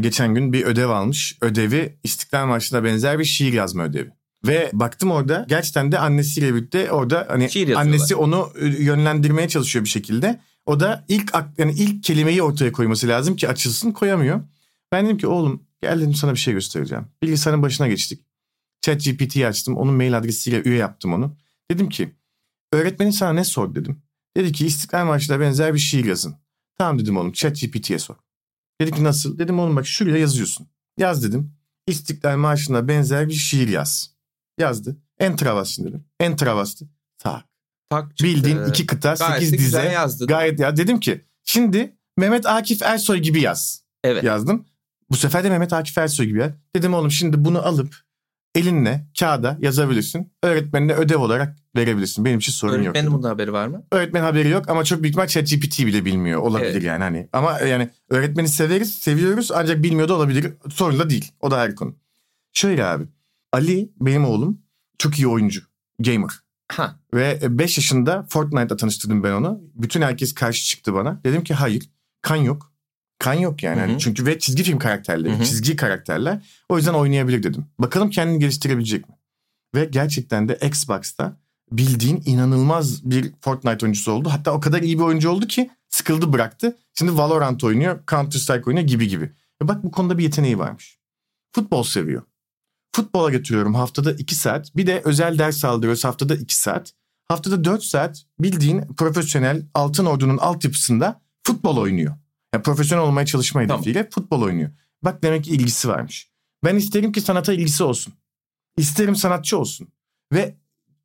[0.00, 1.38] Geçen gün bir ödev almış.
[1.40, 4.10] Ödevi İstiklal Marşı'na benzer bir şiir yazma ödevi.
[4.46, 9.90] Ve baktım orada gerçekten de annesiyle birlikte orada hani annesi onu e, yönlendirmeye çalışıyor bir
[9.90, 10.40] şekilde.
[10.66, 14.42] O da ilk yani ilk kelimeyi ortaya koyması lazım ki açılsın koyamıyor.
[14.92, 17.06] Ben dedim ki oğlum gel dedim sana bir şey göstereceğim.
[17.22, 18.26] Bilgisayarın başına geçtik.
[18.80, 19.76] ChatGPT'yi açtım.
[19.76, 21.36] Onun mail adresiyle üye yaptım onu.
[21.70, 22.14] Dedim ki
[22.72, 24.02] öğretmenin sana ne sor dedim.
[24.36, 26.36] Dedi ki İstiklal Marşı'na benzer bir şiir yazın.
[26.78, 28.16] Tamam dedim oğlum ChatGPT'ye sor.
[28.80, 29.38] Dedi ki nasıl?
[29.38, 30.68] Dedim oğlum bak şuraya yazıyorsun.
[30.98, 31.54] Yaz dedim.
[31.86, 34.14] İstiklal Marşı'na benzer bir şiir yaz.
[34.58, 34.96] Yazdı.
[35.18, 36.04] Enter'a bas şimdi dedim.
[36.20, 36.88] Enter'a bastı.
[37.18, 37.51] Tak.
[37.92, 38.24] Tak çıktı.
[38.24, 39.92] Bildiğin iki kıta, Gayet sekiz güzel dize.
[39.92, 40.26] yazdın.
[40.26, 43.82] Gayet ya dedim ki şimdi Mehmet Akif Ersoy gibi yaz.
[44.04, 44.24] Evet.
[44.24, 44.64] Yazdım.
[45.10, 46.50] Bu sefer de Mehmet Akif Ersoy gibi yaz.
[46.76, 47.96] Dedim oğlum şimdi bunu alıp
[48.54, 50.32] elinle kağıda yazabilirsin.
[50.42, 52.24] Öğretmenine ödev olarak verebilirsin.
[52.24, 52.82] Benim için sorun yok.
[52.82, 53.84] Öğretmenin bunun haberi var mı?
[53.92, 56.40] Öğretmen haberi yok ama çok büyük ihtimal ChatGPT bile bilmiyor.
[56.40, 56.82] Olabilir Evet.
[56.82, 57.28] yani hani.
[57.32, 60.52] Ama yani öğretmeni severiz, seviyoruz ancak bilmiyor da olabilir.
[60.70, 61.32] Sorun da değil.
[61.40, 61.94] O da ayrı konu.
[62.52, 63.04] Şöyle abi.
[63.52, 64.62] Ali benim oğlum
[64.98, 65.60] çok iyi oyuncu.
[65.98, 66.30] Gamer.
[66.72, 66.96] Ha.
[67.14, 69.60] Ve 5 yaşında Fortnite'la tanıştırdım ben onu.
[69.74, 71.20] Bütün herkes karşı çıktı bana.
[71.24, 71.90] Dedim ki hayır.
[72.22, 72.72] Kan yok.
[73.18, 73.92] Kan yok yani.
[73.92, 73.98] Hı hı.
[73.98, 75.44] Çünkü ve çizgi film karakterleri, Hı hı.
[75.44, 76.42] çizgi karakterler.
[76.68, 77.66] O yüzden oynayabilir dedim.
[77.78, 79.14] Bakalım kendini geliştirebilecek mi?
[79.74, 81.36] Ve gerçekten de Xbox'ta
[81.72, 84.28] bildiğin inanılmaz bir Fortnite oyuncusu oldu.
[84.32, 86.76] Hatta o kadar iyi bir oyuncu oldu ki sıkıldı bıraktı.
[86.94, 89.32] Şimdi Valorant oynuyor, Counter Strike oynuyor gibi gibi.
[89.62, 90.98] E bak bu konuda bir yeteneği varmış.
[91.52, 92.22] Futbol seviyor.
[92.94, 94.76] Futbola götürüyorum haftada 2 saat.
[94.76, 96.92] Bir de özel ders aldırıyoruz haftada 2 saat.
[97.28, 102.14] Haftada 4 saat bildiğin profesyonel Altın Ordu'nun altyapısında futbol oynuyor.
[102.54, 103.76] Yani profesyonel olmaya çalışma Tamam.
[103.76, 104.70] hedefiyle futbol oynuyor.
[105.02, 106.30] Bak demek ki ilgisi varmış.
[106.64, 108.14] Ben isterim ki sanata ilgisi olsun.
[108.76, 109.88] İsterim sanatçı olsun.
[110.32, 110.54] Ve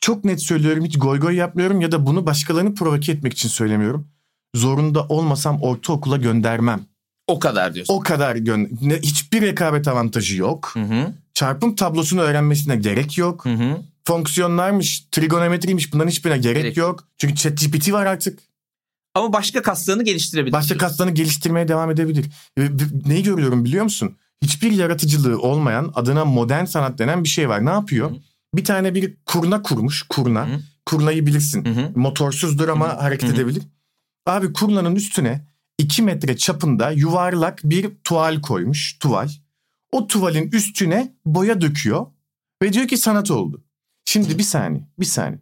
[0.02, 4.08] çok net söylüyorum hiç goy goy yapmıyorum ya da bunu başkalarını provoke etmek için söylemiyorum.
[4.56, 6.86] Zorunda olmasam ortaokula göndermem.
[7.28, 7.94] O kadar diyorsun.
[7.94, 10.72] O kadar gön ne, hiçbir rekabet avantajı yok.
[10.74, 11.14] Hı hı.
[11.38, 13.46] Çarpım tablosunu öğrenmesine gerek yok.
[13.46, 13.82] Hı hı.
[14.04, 17.08] Fonksiyonlarmış, trigonometriymiş bunların hiçbirine gerek, Gerek yok.
[17.18, 18.40] Çünkü ChatGPT var artık.
[19.16, 20.54] Ama başka kaslarını geliştirebilir.
[20.54, 22.26] Başka kaslarını geliştirmeye devam edebilir.
[23.06, 24.18] Neyi görüyorum biliyor musun?
[24.42, 27.66] Hiçbir yaratıcılığı olmayan adına modern sanat denen bir şey var.
[27.66, 28.12] Ne yapıyor?
[28.12, 28.16] Hı.
[28.56, 30.06] Bir tane bir kurna kurmuş.
[30.10, 30.48] Kurna.
[30.48, 30.60] Hı.
[30.86, 31.66] Kurnayı bilirsin.
[31.66, 31.92] Hı hı.
[31.96, 33.02] Motorsuzdur ama Hı hı.
[33.02, 33.36] hareket Hı hı.
[33.36, 33.64] edebilir.
[34.26, 35.48] Abi kurnanın üstüne
[35.78, 38.98] 2 metre çapında yuvarlak bir tuval koymuş.
[39.00, 39.30] Tuval.
[39.98, 42.06] O tuvalin üstüne boya döküyor
[42.62, 43.64] ve diyor ki sanat oldu.
[44.06, 45.42] Şimdi bir saniye, bir saniye.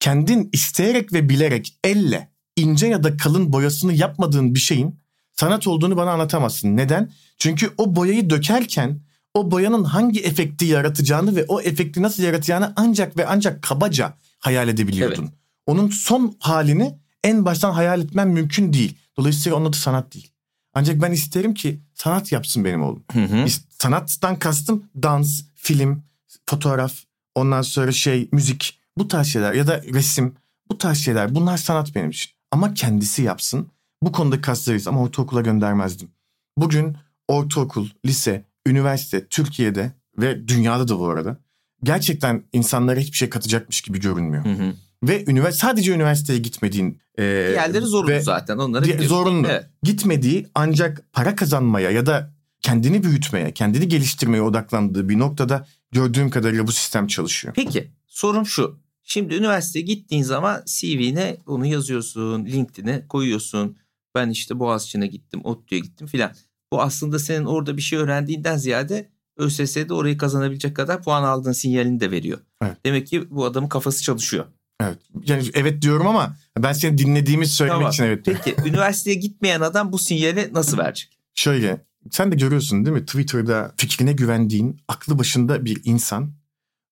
[0.00, 5.00] Kendin isteyerek ve bilerek elle ince ya da kalın boyasını yapmadığın bir şeyin
[5.32, 6.76] sanat olduğunu bana anlatamazsın.
[6.76, 7.12] Neden?
[7.38, 9.00] Çünkü o boyayı dökerken
[9.34, 14.68] o boyanın hangi efekti yaratacağını ve o efekti nasıl yaratacağını ancak ve ancak kabaca hayal
[14.68, 15.22] edebiliyordun.
[15.22, 15.34] Evet.
[15.66, 18.98] Onun son halini en baştan hayal etmen mümkün değil.
[19.16, 20.30] Dolayısıyla onun adı sanat değil.
[20.78, 23.04] Ancak ben isterim ki sanat yapsın benim oğlum.
[23.12, 23.46] Hı hı.
[23.78, 26.02] Sanattan kastım dans, film,
[26.46, 26.94] fotoğraf,
[27.34, 30.34] ondan sonra şey müzik bu tarz şeyler ya da resim
[30.70, 32.32] bu tarz şeyler bunlar sanat benim için.
[32.50, 33.68] Ama kendisi yapsın.
[34.02, 36.08] Bu konuda kaslarız ama ortaokula göndermezdim.
[36.56, 36.96] Bugün
[37.28, 41.36] ortaokul, lise, üniversite Türkiye'de ve dünyada da bu arada
[41.82, 44.44] gerçekten insanlara hiçbir şey katacakmış gibi görünmüyor.
[44.44, 44.74] Hı hı.
[45.08, 48.58] Ve ünivers sadece üniversiteye gitmediğin e, Diğerleri zorunlu ve- zaten.
[48.58, 49.06] Diye- biliyorsun.
[49.08, 49.46] zorunlu.
[49.48, 49.66] Evet.
[49.82, 56.66] Gitmediği ancak para kazanmaya ya da kendini büyütmeye, kendini geliştirmeye odaklandığı bir noktada gördüğüm kadarıyla
[56.66, 57.54] bu sistem çalışıyor.
[57.56, 58.78] Peki sorum şu.
[59.02, 63.76] Şimdi üniversiteye gittiğin zaman CV'ne bunu yazıyorsun, LinkedIn'e koyuyorsun.
[64.14, 66.32] Ben işte Boğaziçi'ne gittim, ODTÜ'ye gittim filan.
[66.72, 72.00] Bu aslında senin orada bir şey öğrendiğinden ziyade ÖSS'de orayı kazanabilecek kadar puan aldığın sinyalini
[72.00, 72.38] de veriyor.
[72.62, 72.76] Evet.
[72.86, 74.44] Demek ki bu adamın kafası çalışıyor.
[74.80, 74.98] Evet.
[75.24, 77.92] Yani evet diyorum ama ben seni dinlediğimi söylemek Tamam.
[77.92, 78.42] için evet diyorum.
[78.44, 81.18] Peki üniversiteye gitmeyen adam bu sinyali nasıl verecek?
[81.34, 83.06] Şöyle sen de görüyorsun değil mi?
[83.06, 86.32] Twitter'da fikrine güvendiğin aklı başında bir insan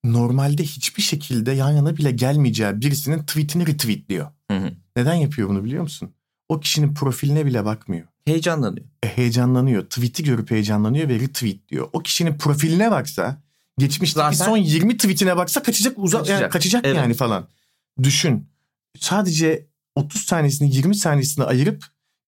[0.04, 4.26] normalde hiçbir şekilde yan yana bile gelmeyeceği birisinin tweetini retweetliyor.
[4.50, 4.70] Hı hı.
[4.96, 6.10] Neden yapıyor bunu biliyor musun?
[6.48, 8.06] O kişinin profiline bile bakmıyor.
[8.24, 8.86] Heyecanlanıyor.
[9.02, 9.82] E, heyecanlanıyor.
[9.84, 11.88] Tweet'i görüp heyecanlanıyor ve retweet diyor.
[11.92, 13.42] O kişinin profiline baksa
[13.78, 16.40] geçmişteki Zaten- son 20 tweetine baksa kaçacak uzak Kaçacak.
[16.42, 16.96] yani kaçacak Evet.
[16.96, 17.48] yani falan.
[18.02, 18.46] Düşün.
[19.00, 21.84] Sadece 30 saniyesini 20 saniyesini ayırıp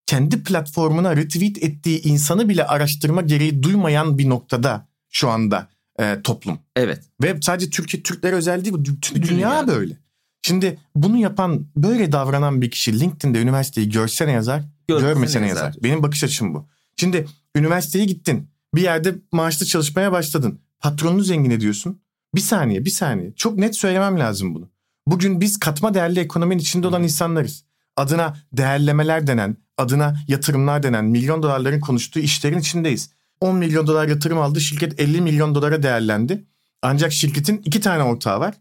[0.07, 5.69] kendi platformuna retweet ettiği insanı bile araştırma gereği duymayan bir noktada şu anda
[6.01, 6.59] e, toplum.
[6.77, 7.05] Evet.
[7.23, 9.67] Ve sadece Türkiye Türklere özel değil bu dünya dünya.
[9.67, 9.97] böyle.
[10.43, 15.65] Şimdi bunu yapan böyle davranan bir kişi LinkedIn'de üniversiteyi görsene yazar Görmesene görmesene yazar.
[15.67, 15.83] yazar.
[15.83, 16.69] Benim bakış açım bu.
[16.97, 17.27] Şimdi
[17.57, 18.49] üniversiteye gittin.
[18.75, 20.61] Bir yerde maaşlı çalışmaya başladın.
[20.81, 22.01] Patronunu zengin ediyorsun.
[22.35, 23.33] Bir saniye, bir saniye.
[23.37, 24.69] Çok net söylemem lazım bunu.
[25.07, 27.65] Bugün biz katma değerli ekonominin içinde olan insanlarız.
[27.97, 33.11] Adına değerlemeler denen, adına yatırımlar denen milyon dolarların konuştuğu işlerin içindeyiz.
[33.41, 36.45] 10 milyon dolar yatırım aldı, şirket 50 milyon dolara değerlendi.
[36.83, 38.55] Ancak şirketin iki tane ortağı var.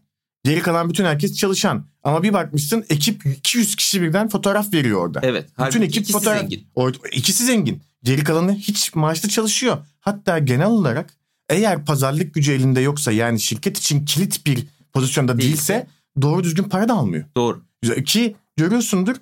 [0.44, 1.86] Geri kalan bütün herkes çalışan.
[2.04, 5.20] Ama bir bakmışsın ekip 200 kişi birden fotoğraf veriyor orada.
[5.22, 5.50] Evet.
[5.66, 6.40] Bütün ekip ikisi fotoğraf.
[6.40, 6.66] zengin.
[6.74, 7.82] O, ikisi zengin.
[8.02, 9.78] Geri kalanı hiç maaşlı çalışıyor.
[10.00, 11.14] Hatta genel olarak
[11.48, 15.74] eğer pazarlık gücü elinde yoksa yani şirket için kilit bir pozisyonda Değilse.
[15.74, 15.86] değilse
[16.22, 17.24] doğru düzgün para da almıyor.
[17.36, 17.62] Doğru.
[18.06, 19.16] Ki görüyorsundur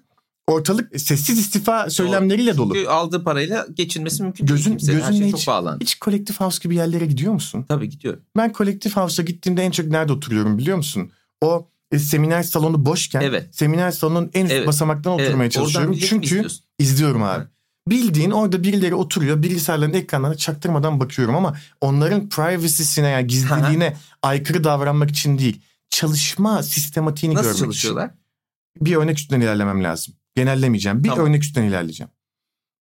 [0.46, 2.74] ortalık sessiz istifa söylemleriyle dolu.
[2.74, 4.78] Çünkü aldığı parayla geçinmesi mümkün Gözün- değil.
[4.78, 5.00] Kimsenin.
[5.00, 5.78] Her şey hiç- çok bağlandı.
[5.84, 7.64] Hiç kolektif house gibi yerlere gidiyor musun?
[7.68, 8.18] Tabii gidiyor.
[8.36, 11.10] Ben kolektif house'a gittiğimde en çok nerede oturuyorum biliyor musun?
[11.40, 13.48] O e, seminer salonu boşken Evet.
[13.56, 14.66] seminer salonunun en üst Evet.
[14.66, 15.96] basamaktan oturmaya çalışıyorum.
[16.08, 16.46] Çünkü
[16.78, 17.38] izliyorum abi.
[17.38, 17.48] Evet.
[17.88, 25.10] Bildiğin orada birileri oturuyor bilgisayarların ekranlarına çaktırmadan bakıyorum ama onların privacy'sine yani gizliliğine aykırı davranmak
[25.10, 25.60] için değil.
[25.94, 28.06] Çalışma sistematiğini Nasıl görmek çalışıyorlar?
[28.06, 28.86] için.
[28.86, 30.14] Bir örnek üstünden ilerlemem lazım.
[30.36, 31.04] Genellemeyeceğim.
[31.04, 31.26] Bir Tamam.
[31.26, 32.10] örnek üstünden ilerleyeceğim.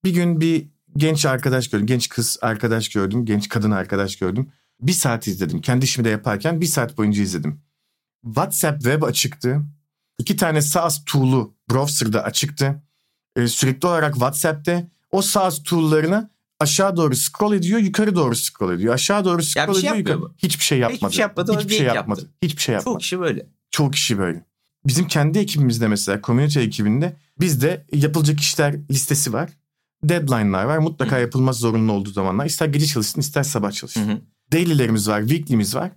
[0.03, 1.85] Bir gün bir genç arkadaş gördüm.
[1.85, 3.25] Genç kız arkadaş gördüm.
[3.25, 4.51] Genç kadın arkadaş gördüm.
[4.79, 5.61] Bir saat izledim.
[5.61, 7.61] Kendi işimi de yaparken bir saat boyunca izledim.
[8.25, 9.61] WhatsApp web açıktı.
[10.19, 12.83] İki tane SaaS tool'u browser'da açıktı.
[13.35, 18.93] Ee, sürekli olarak WhatsApp'te o SaaS tool'larını aşağı doğru scroll ediyor, yukarı doğru scroll ediyor.
[18.93, 20.19] Aşağı doğru scroll bir şey ediyor, yukarı.
[20.19, 20.33] mu?
[20.37, 21.13] Hiçbir şey yapmadı.
[21.13, 22.21] şey yapmadı, Hiçbir şey yapmadı.
[22.21, 22.35] yaptı.
[22.43, 22.91] Hiçbir şey yapmadı.
[22.95, 23.45] Çok kişi böyle.
[23.71, 24.45] Çoğu kişi böyle.
[24.87, 29.49] Bizim kendi ekibimizde mesela community ekibinde bizde yapılacak işler listesi var.
[30.03, 30.77] Deadline'lar var.
[30.77, 31.21] Mutlaka Hı.
[31.21, 32.45] yapılması zorunlu olduğu zamanlar.
[32.45, 34.09] İster gece çalışsın ister sabah çalışsın.
[34.09, 34.21] hı.
[34.51, 35.91] Daily'lerimiz var, weekly'miz var.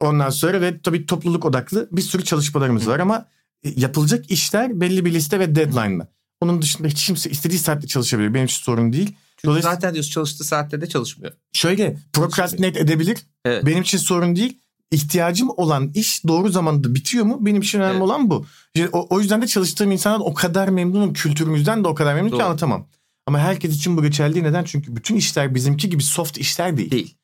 [0.00, 2.90] Ondan sonra ve tabii topluluk odaklı bir sürü çalışmalarımız Hı.
[2.90, 3.26] var ama
[3.64, 6.08] e, yapılacak işler belli bir liste ve deadline'la.
[6.40, 8.34] Onun dışında hiç kimse istediği saatte çalışabilir.
[8.34, 9.16] Benim için sorun değil.
[9.40, 11.32] Çünkü Dolayısıyla- zaten diyorsun çalıştığı saatte de çalışmıyor.
[11.52, 13.18] Şöyle procrastinate edebilir.
[13.44, 13.66] Evet.
[13.66, 14.58] Benim için sorun değil.
[14.90, 17.38] İhtiyacım olan iş doğru zamanda bitiyor mu?
[17.40, 18.02] Benim için önemli Evet.
[18.02, 18.46] olan bu.
[18.74, 21.12] İşte O, o yüzden de çalıştığım insandan o kadar memnunum.
[21.12, 22.38] Kültürümüzden de o kadar memnunum Doğru.
[22.38, 22.86] ki anlatamam.
[23.26, 24.44] Ama herkes için bu geçerli değil.
[24.44, 24.64] Neden?
[24.64, 26.90] Çünkü bütün işler bizimki gibi soft işler değil.
[26.90, 27.14] Değil.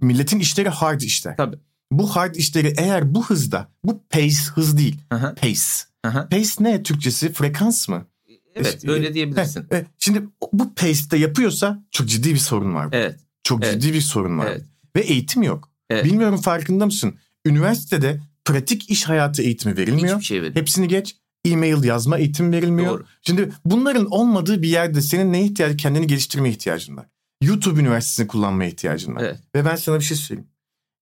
[0.00, 1.36] Milletin işleri hard işler.
[1.36, 1.56] Tabii.
[1.92, 5.34] Bu hard işleri eğer bu hızda, bu pace hız değil, hı.
[5.40, 5.60] pace.
[6.06, 6.28] Hı.
[6.30, 7.32] Pace ne Türkçesi?
[7.32, 8.06] Frekans mı?
[8.54, 9.60] Evet İşte- öyle diyebilirsin.
[9.60, 9.86] Heh, evet.
[9.98, 12.88] Şimdi bu pace'de yapıyorsa çok ciddi bir sorun var.
[12.92, 13.20] Evet.
[13.42, 13.82] Çok Evet.
[13.82, 14.46] ciddi bir sorun var.
[14.46, 14.62] Evet.
[14.96, 15.70] Ve eğitim yok.
[15.90, 16.04] Evet.
[16.04, 17.14] Bilmiyorum farkında mısın?
[17.46, 20.16] Üniversitede pratik iş hayatı eğitimi verilmiyor.
[20.16, 20.54] Hiçbir şey verir.
[20.54, 21.16] Hepsini geç.
[21.44, 22.92] E-mail yazma eğitim verilmiyor.
[22.92, 23.06] Doğru.
[23.22, 27.06] Şimdi bunların olmadığı bir yerde senin ne ihtiyacı kendini geliştirmeye ihtiyacın var.
[27.42, 29.22] YouTube Üniversitesi'ni kullanmaya ihtiyacın var.
[29.22, 29.38] Evet.
[29.54, 30.48] Ve ben sana bir şey söyleyeyim.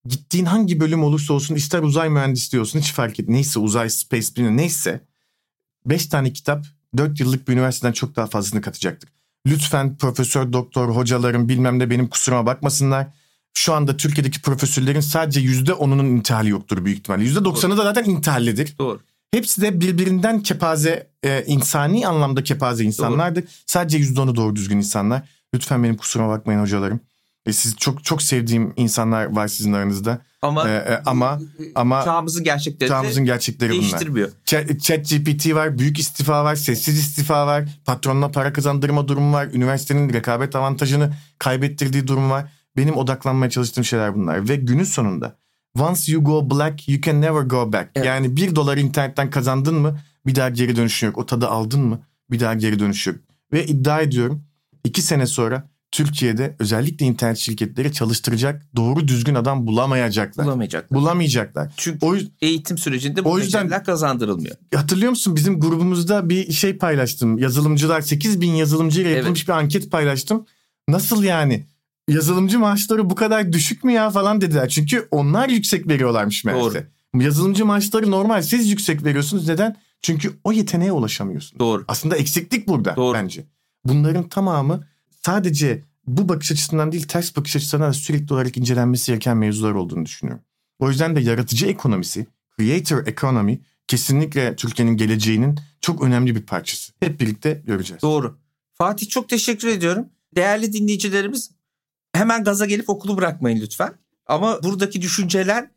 [0.07, 3.29] Gittiğin hangi bölüm olursa olsun ister uzay mühendisliği olsun hiç fark et.
[3.29, 5.01] Neyse uzay, space, neyse.
[5.87, 9.11] Beş tane kitap dört yıllık bir üniversiteden çok daha fazlasını katacaktır.
[9.47, 13.07] Lütfen profesör, doktor, hocalarım bilmem ne benim kusuruma bakmasınlar.
[13.55, 17.25] Şu anda Türkiye'deki profesörlerin sadece %10'unun intihali yoktur büyük ihtimalle.
[17.25, 18.79] %90'ı da zaten intihallidir.
[18.79, 19.01] Doğru.
[19.35, 23.45] Hepsi de birbirinden kepaze, e, insani anlamda kepaze insanlardır.
[23.67, 25.23] Sadece %10'u doğru düzgün insanlar.
[25.55, 27.01] Lütfen benim kusuruma bakmayın hocalarım.
[27.47, 30.21] E, siz çok çok sevdiğim insanlar var sizin aranızda.
[30.43, 31.41] Ama E, e, ama
[31.75, 33.81] ama çağımızın gerçekleri çağımızın gerçekleri bunlar.
[33.81, 34.31] değiştirmiyor.
[34.45, 39.47] Chat, chat GPT var, büyük istifa var, sessiz istifa var, patronuna para kazandırma durumu var,
[39.53, 42.53] üniversitenin rekabet avantajını kaybettirdiği durum var.
[42.77, 44.49] Benim odaklanmaya çalıştığım şeyler bunlar.
[44.49, 45.37] Ve günün sonunda
[45.79, 47.91] once you go black you can never go back.
[47.95, 48.07] Evet.
[48.07, 51.19] Yani bir dolar internetten kazandın mı bir daha geri dönüşü yok.
[51.19, 52.01] O tadı aldın mı
[52.31, 53.19] bir daha geri dönüşü yok.
[53.53, 54.43] Ve iddia ediyorum
[54.85, 60.47] iki sene sonra Türkiye'de özellikle internet şirketleri çalıştıracak doğru düzgün adam bulamayacaklar.
[60.47, 60.93] Bulamayacak.
[60.95, 61.73] Bulamayacaklar.
[61.77, 64.57] Çünkü O, eğitim sürecinde bu O yüzden- kazandırılmıyor.
[64.75, 67.39] Hatırlıyor musun bizim grubumuzda bir şey paylaştım.
[67.39, 70.47] Yazılımcılar 8 bin yazılımcıyla yapılmış bir anket paylaştım.
[70.89, 71.67] Nasıl yani?
[72.09, 74.69] Yazılımcı maaşları bu kadar düşük mü ya falan dediler.
[74.69, 76.87] Çünkü onlar yüksek veriyorlarmış meğerse.
[77.15, 78.43] Yazılımcı maaşları normal.
[78.43, 79.49] Siz yüksek veriyorsunuz.
[79.49, 79.77] Neden?
[80.03, 81.59] Çünkü o yeteneğe ulaşamıyorsunuz.
[81.61, 81.85] Doğru.
[81.89, 83.15] Aslında eksiklik burada Doğru.
[83.15, 83.45] bence.
[83.85, 84.85] Bunların tamamı
[85.25, 90.07] sadece bu bakış açısından değil ters bakış açısından da sürekli olarak incelenmesi gereken mevzular olduğunu
[90.07, 90.45] düşünüyorum.
[90.79, 92.27] O yüzden de yaratıcı ekonomisi,
[92.59, 96.93] creator economy kesinlikle Türkiye'nin geleceğinin çok önemli bir parçası.
[97.01, 98.03] Hep birlikte göreceğiz.
[98.03, 98.39] Doğru.
[98.75, 100.09] Fatih çok teşekkür ediyorum.
[100.37, 101.51] Değerli dinleyicilerimiz
[102.13, 103.95] hemen gaza gelip okulu bırakmayın lütfen.
[104.27, 105.71] Ama buradaki düşünceler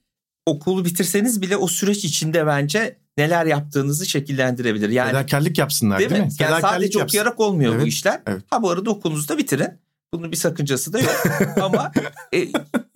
[0.45, 4.89] okulu bitirseniz bile o süreç içinde bence neler yaptığınızı şekillendirebilir.
[4.89, 6.27] Yani Fedakarlık yapsınlar değil, değil, mi?
[6.27, 6.33] mi?
[6.39, 6.99] Yani sadece yapsın.
[7.17, 8.21] okuyarak olmuyor bu Evet, işler.
[8.27, 8.41] evet.
[8.49, 9.69] Ha bu arada okulunuzu da bitirin.
[10.13, 11.23] Bunun bir sakıncası da yok.
[11.61, 11.91] Ama
[12.33, 12.47] e,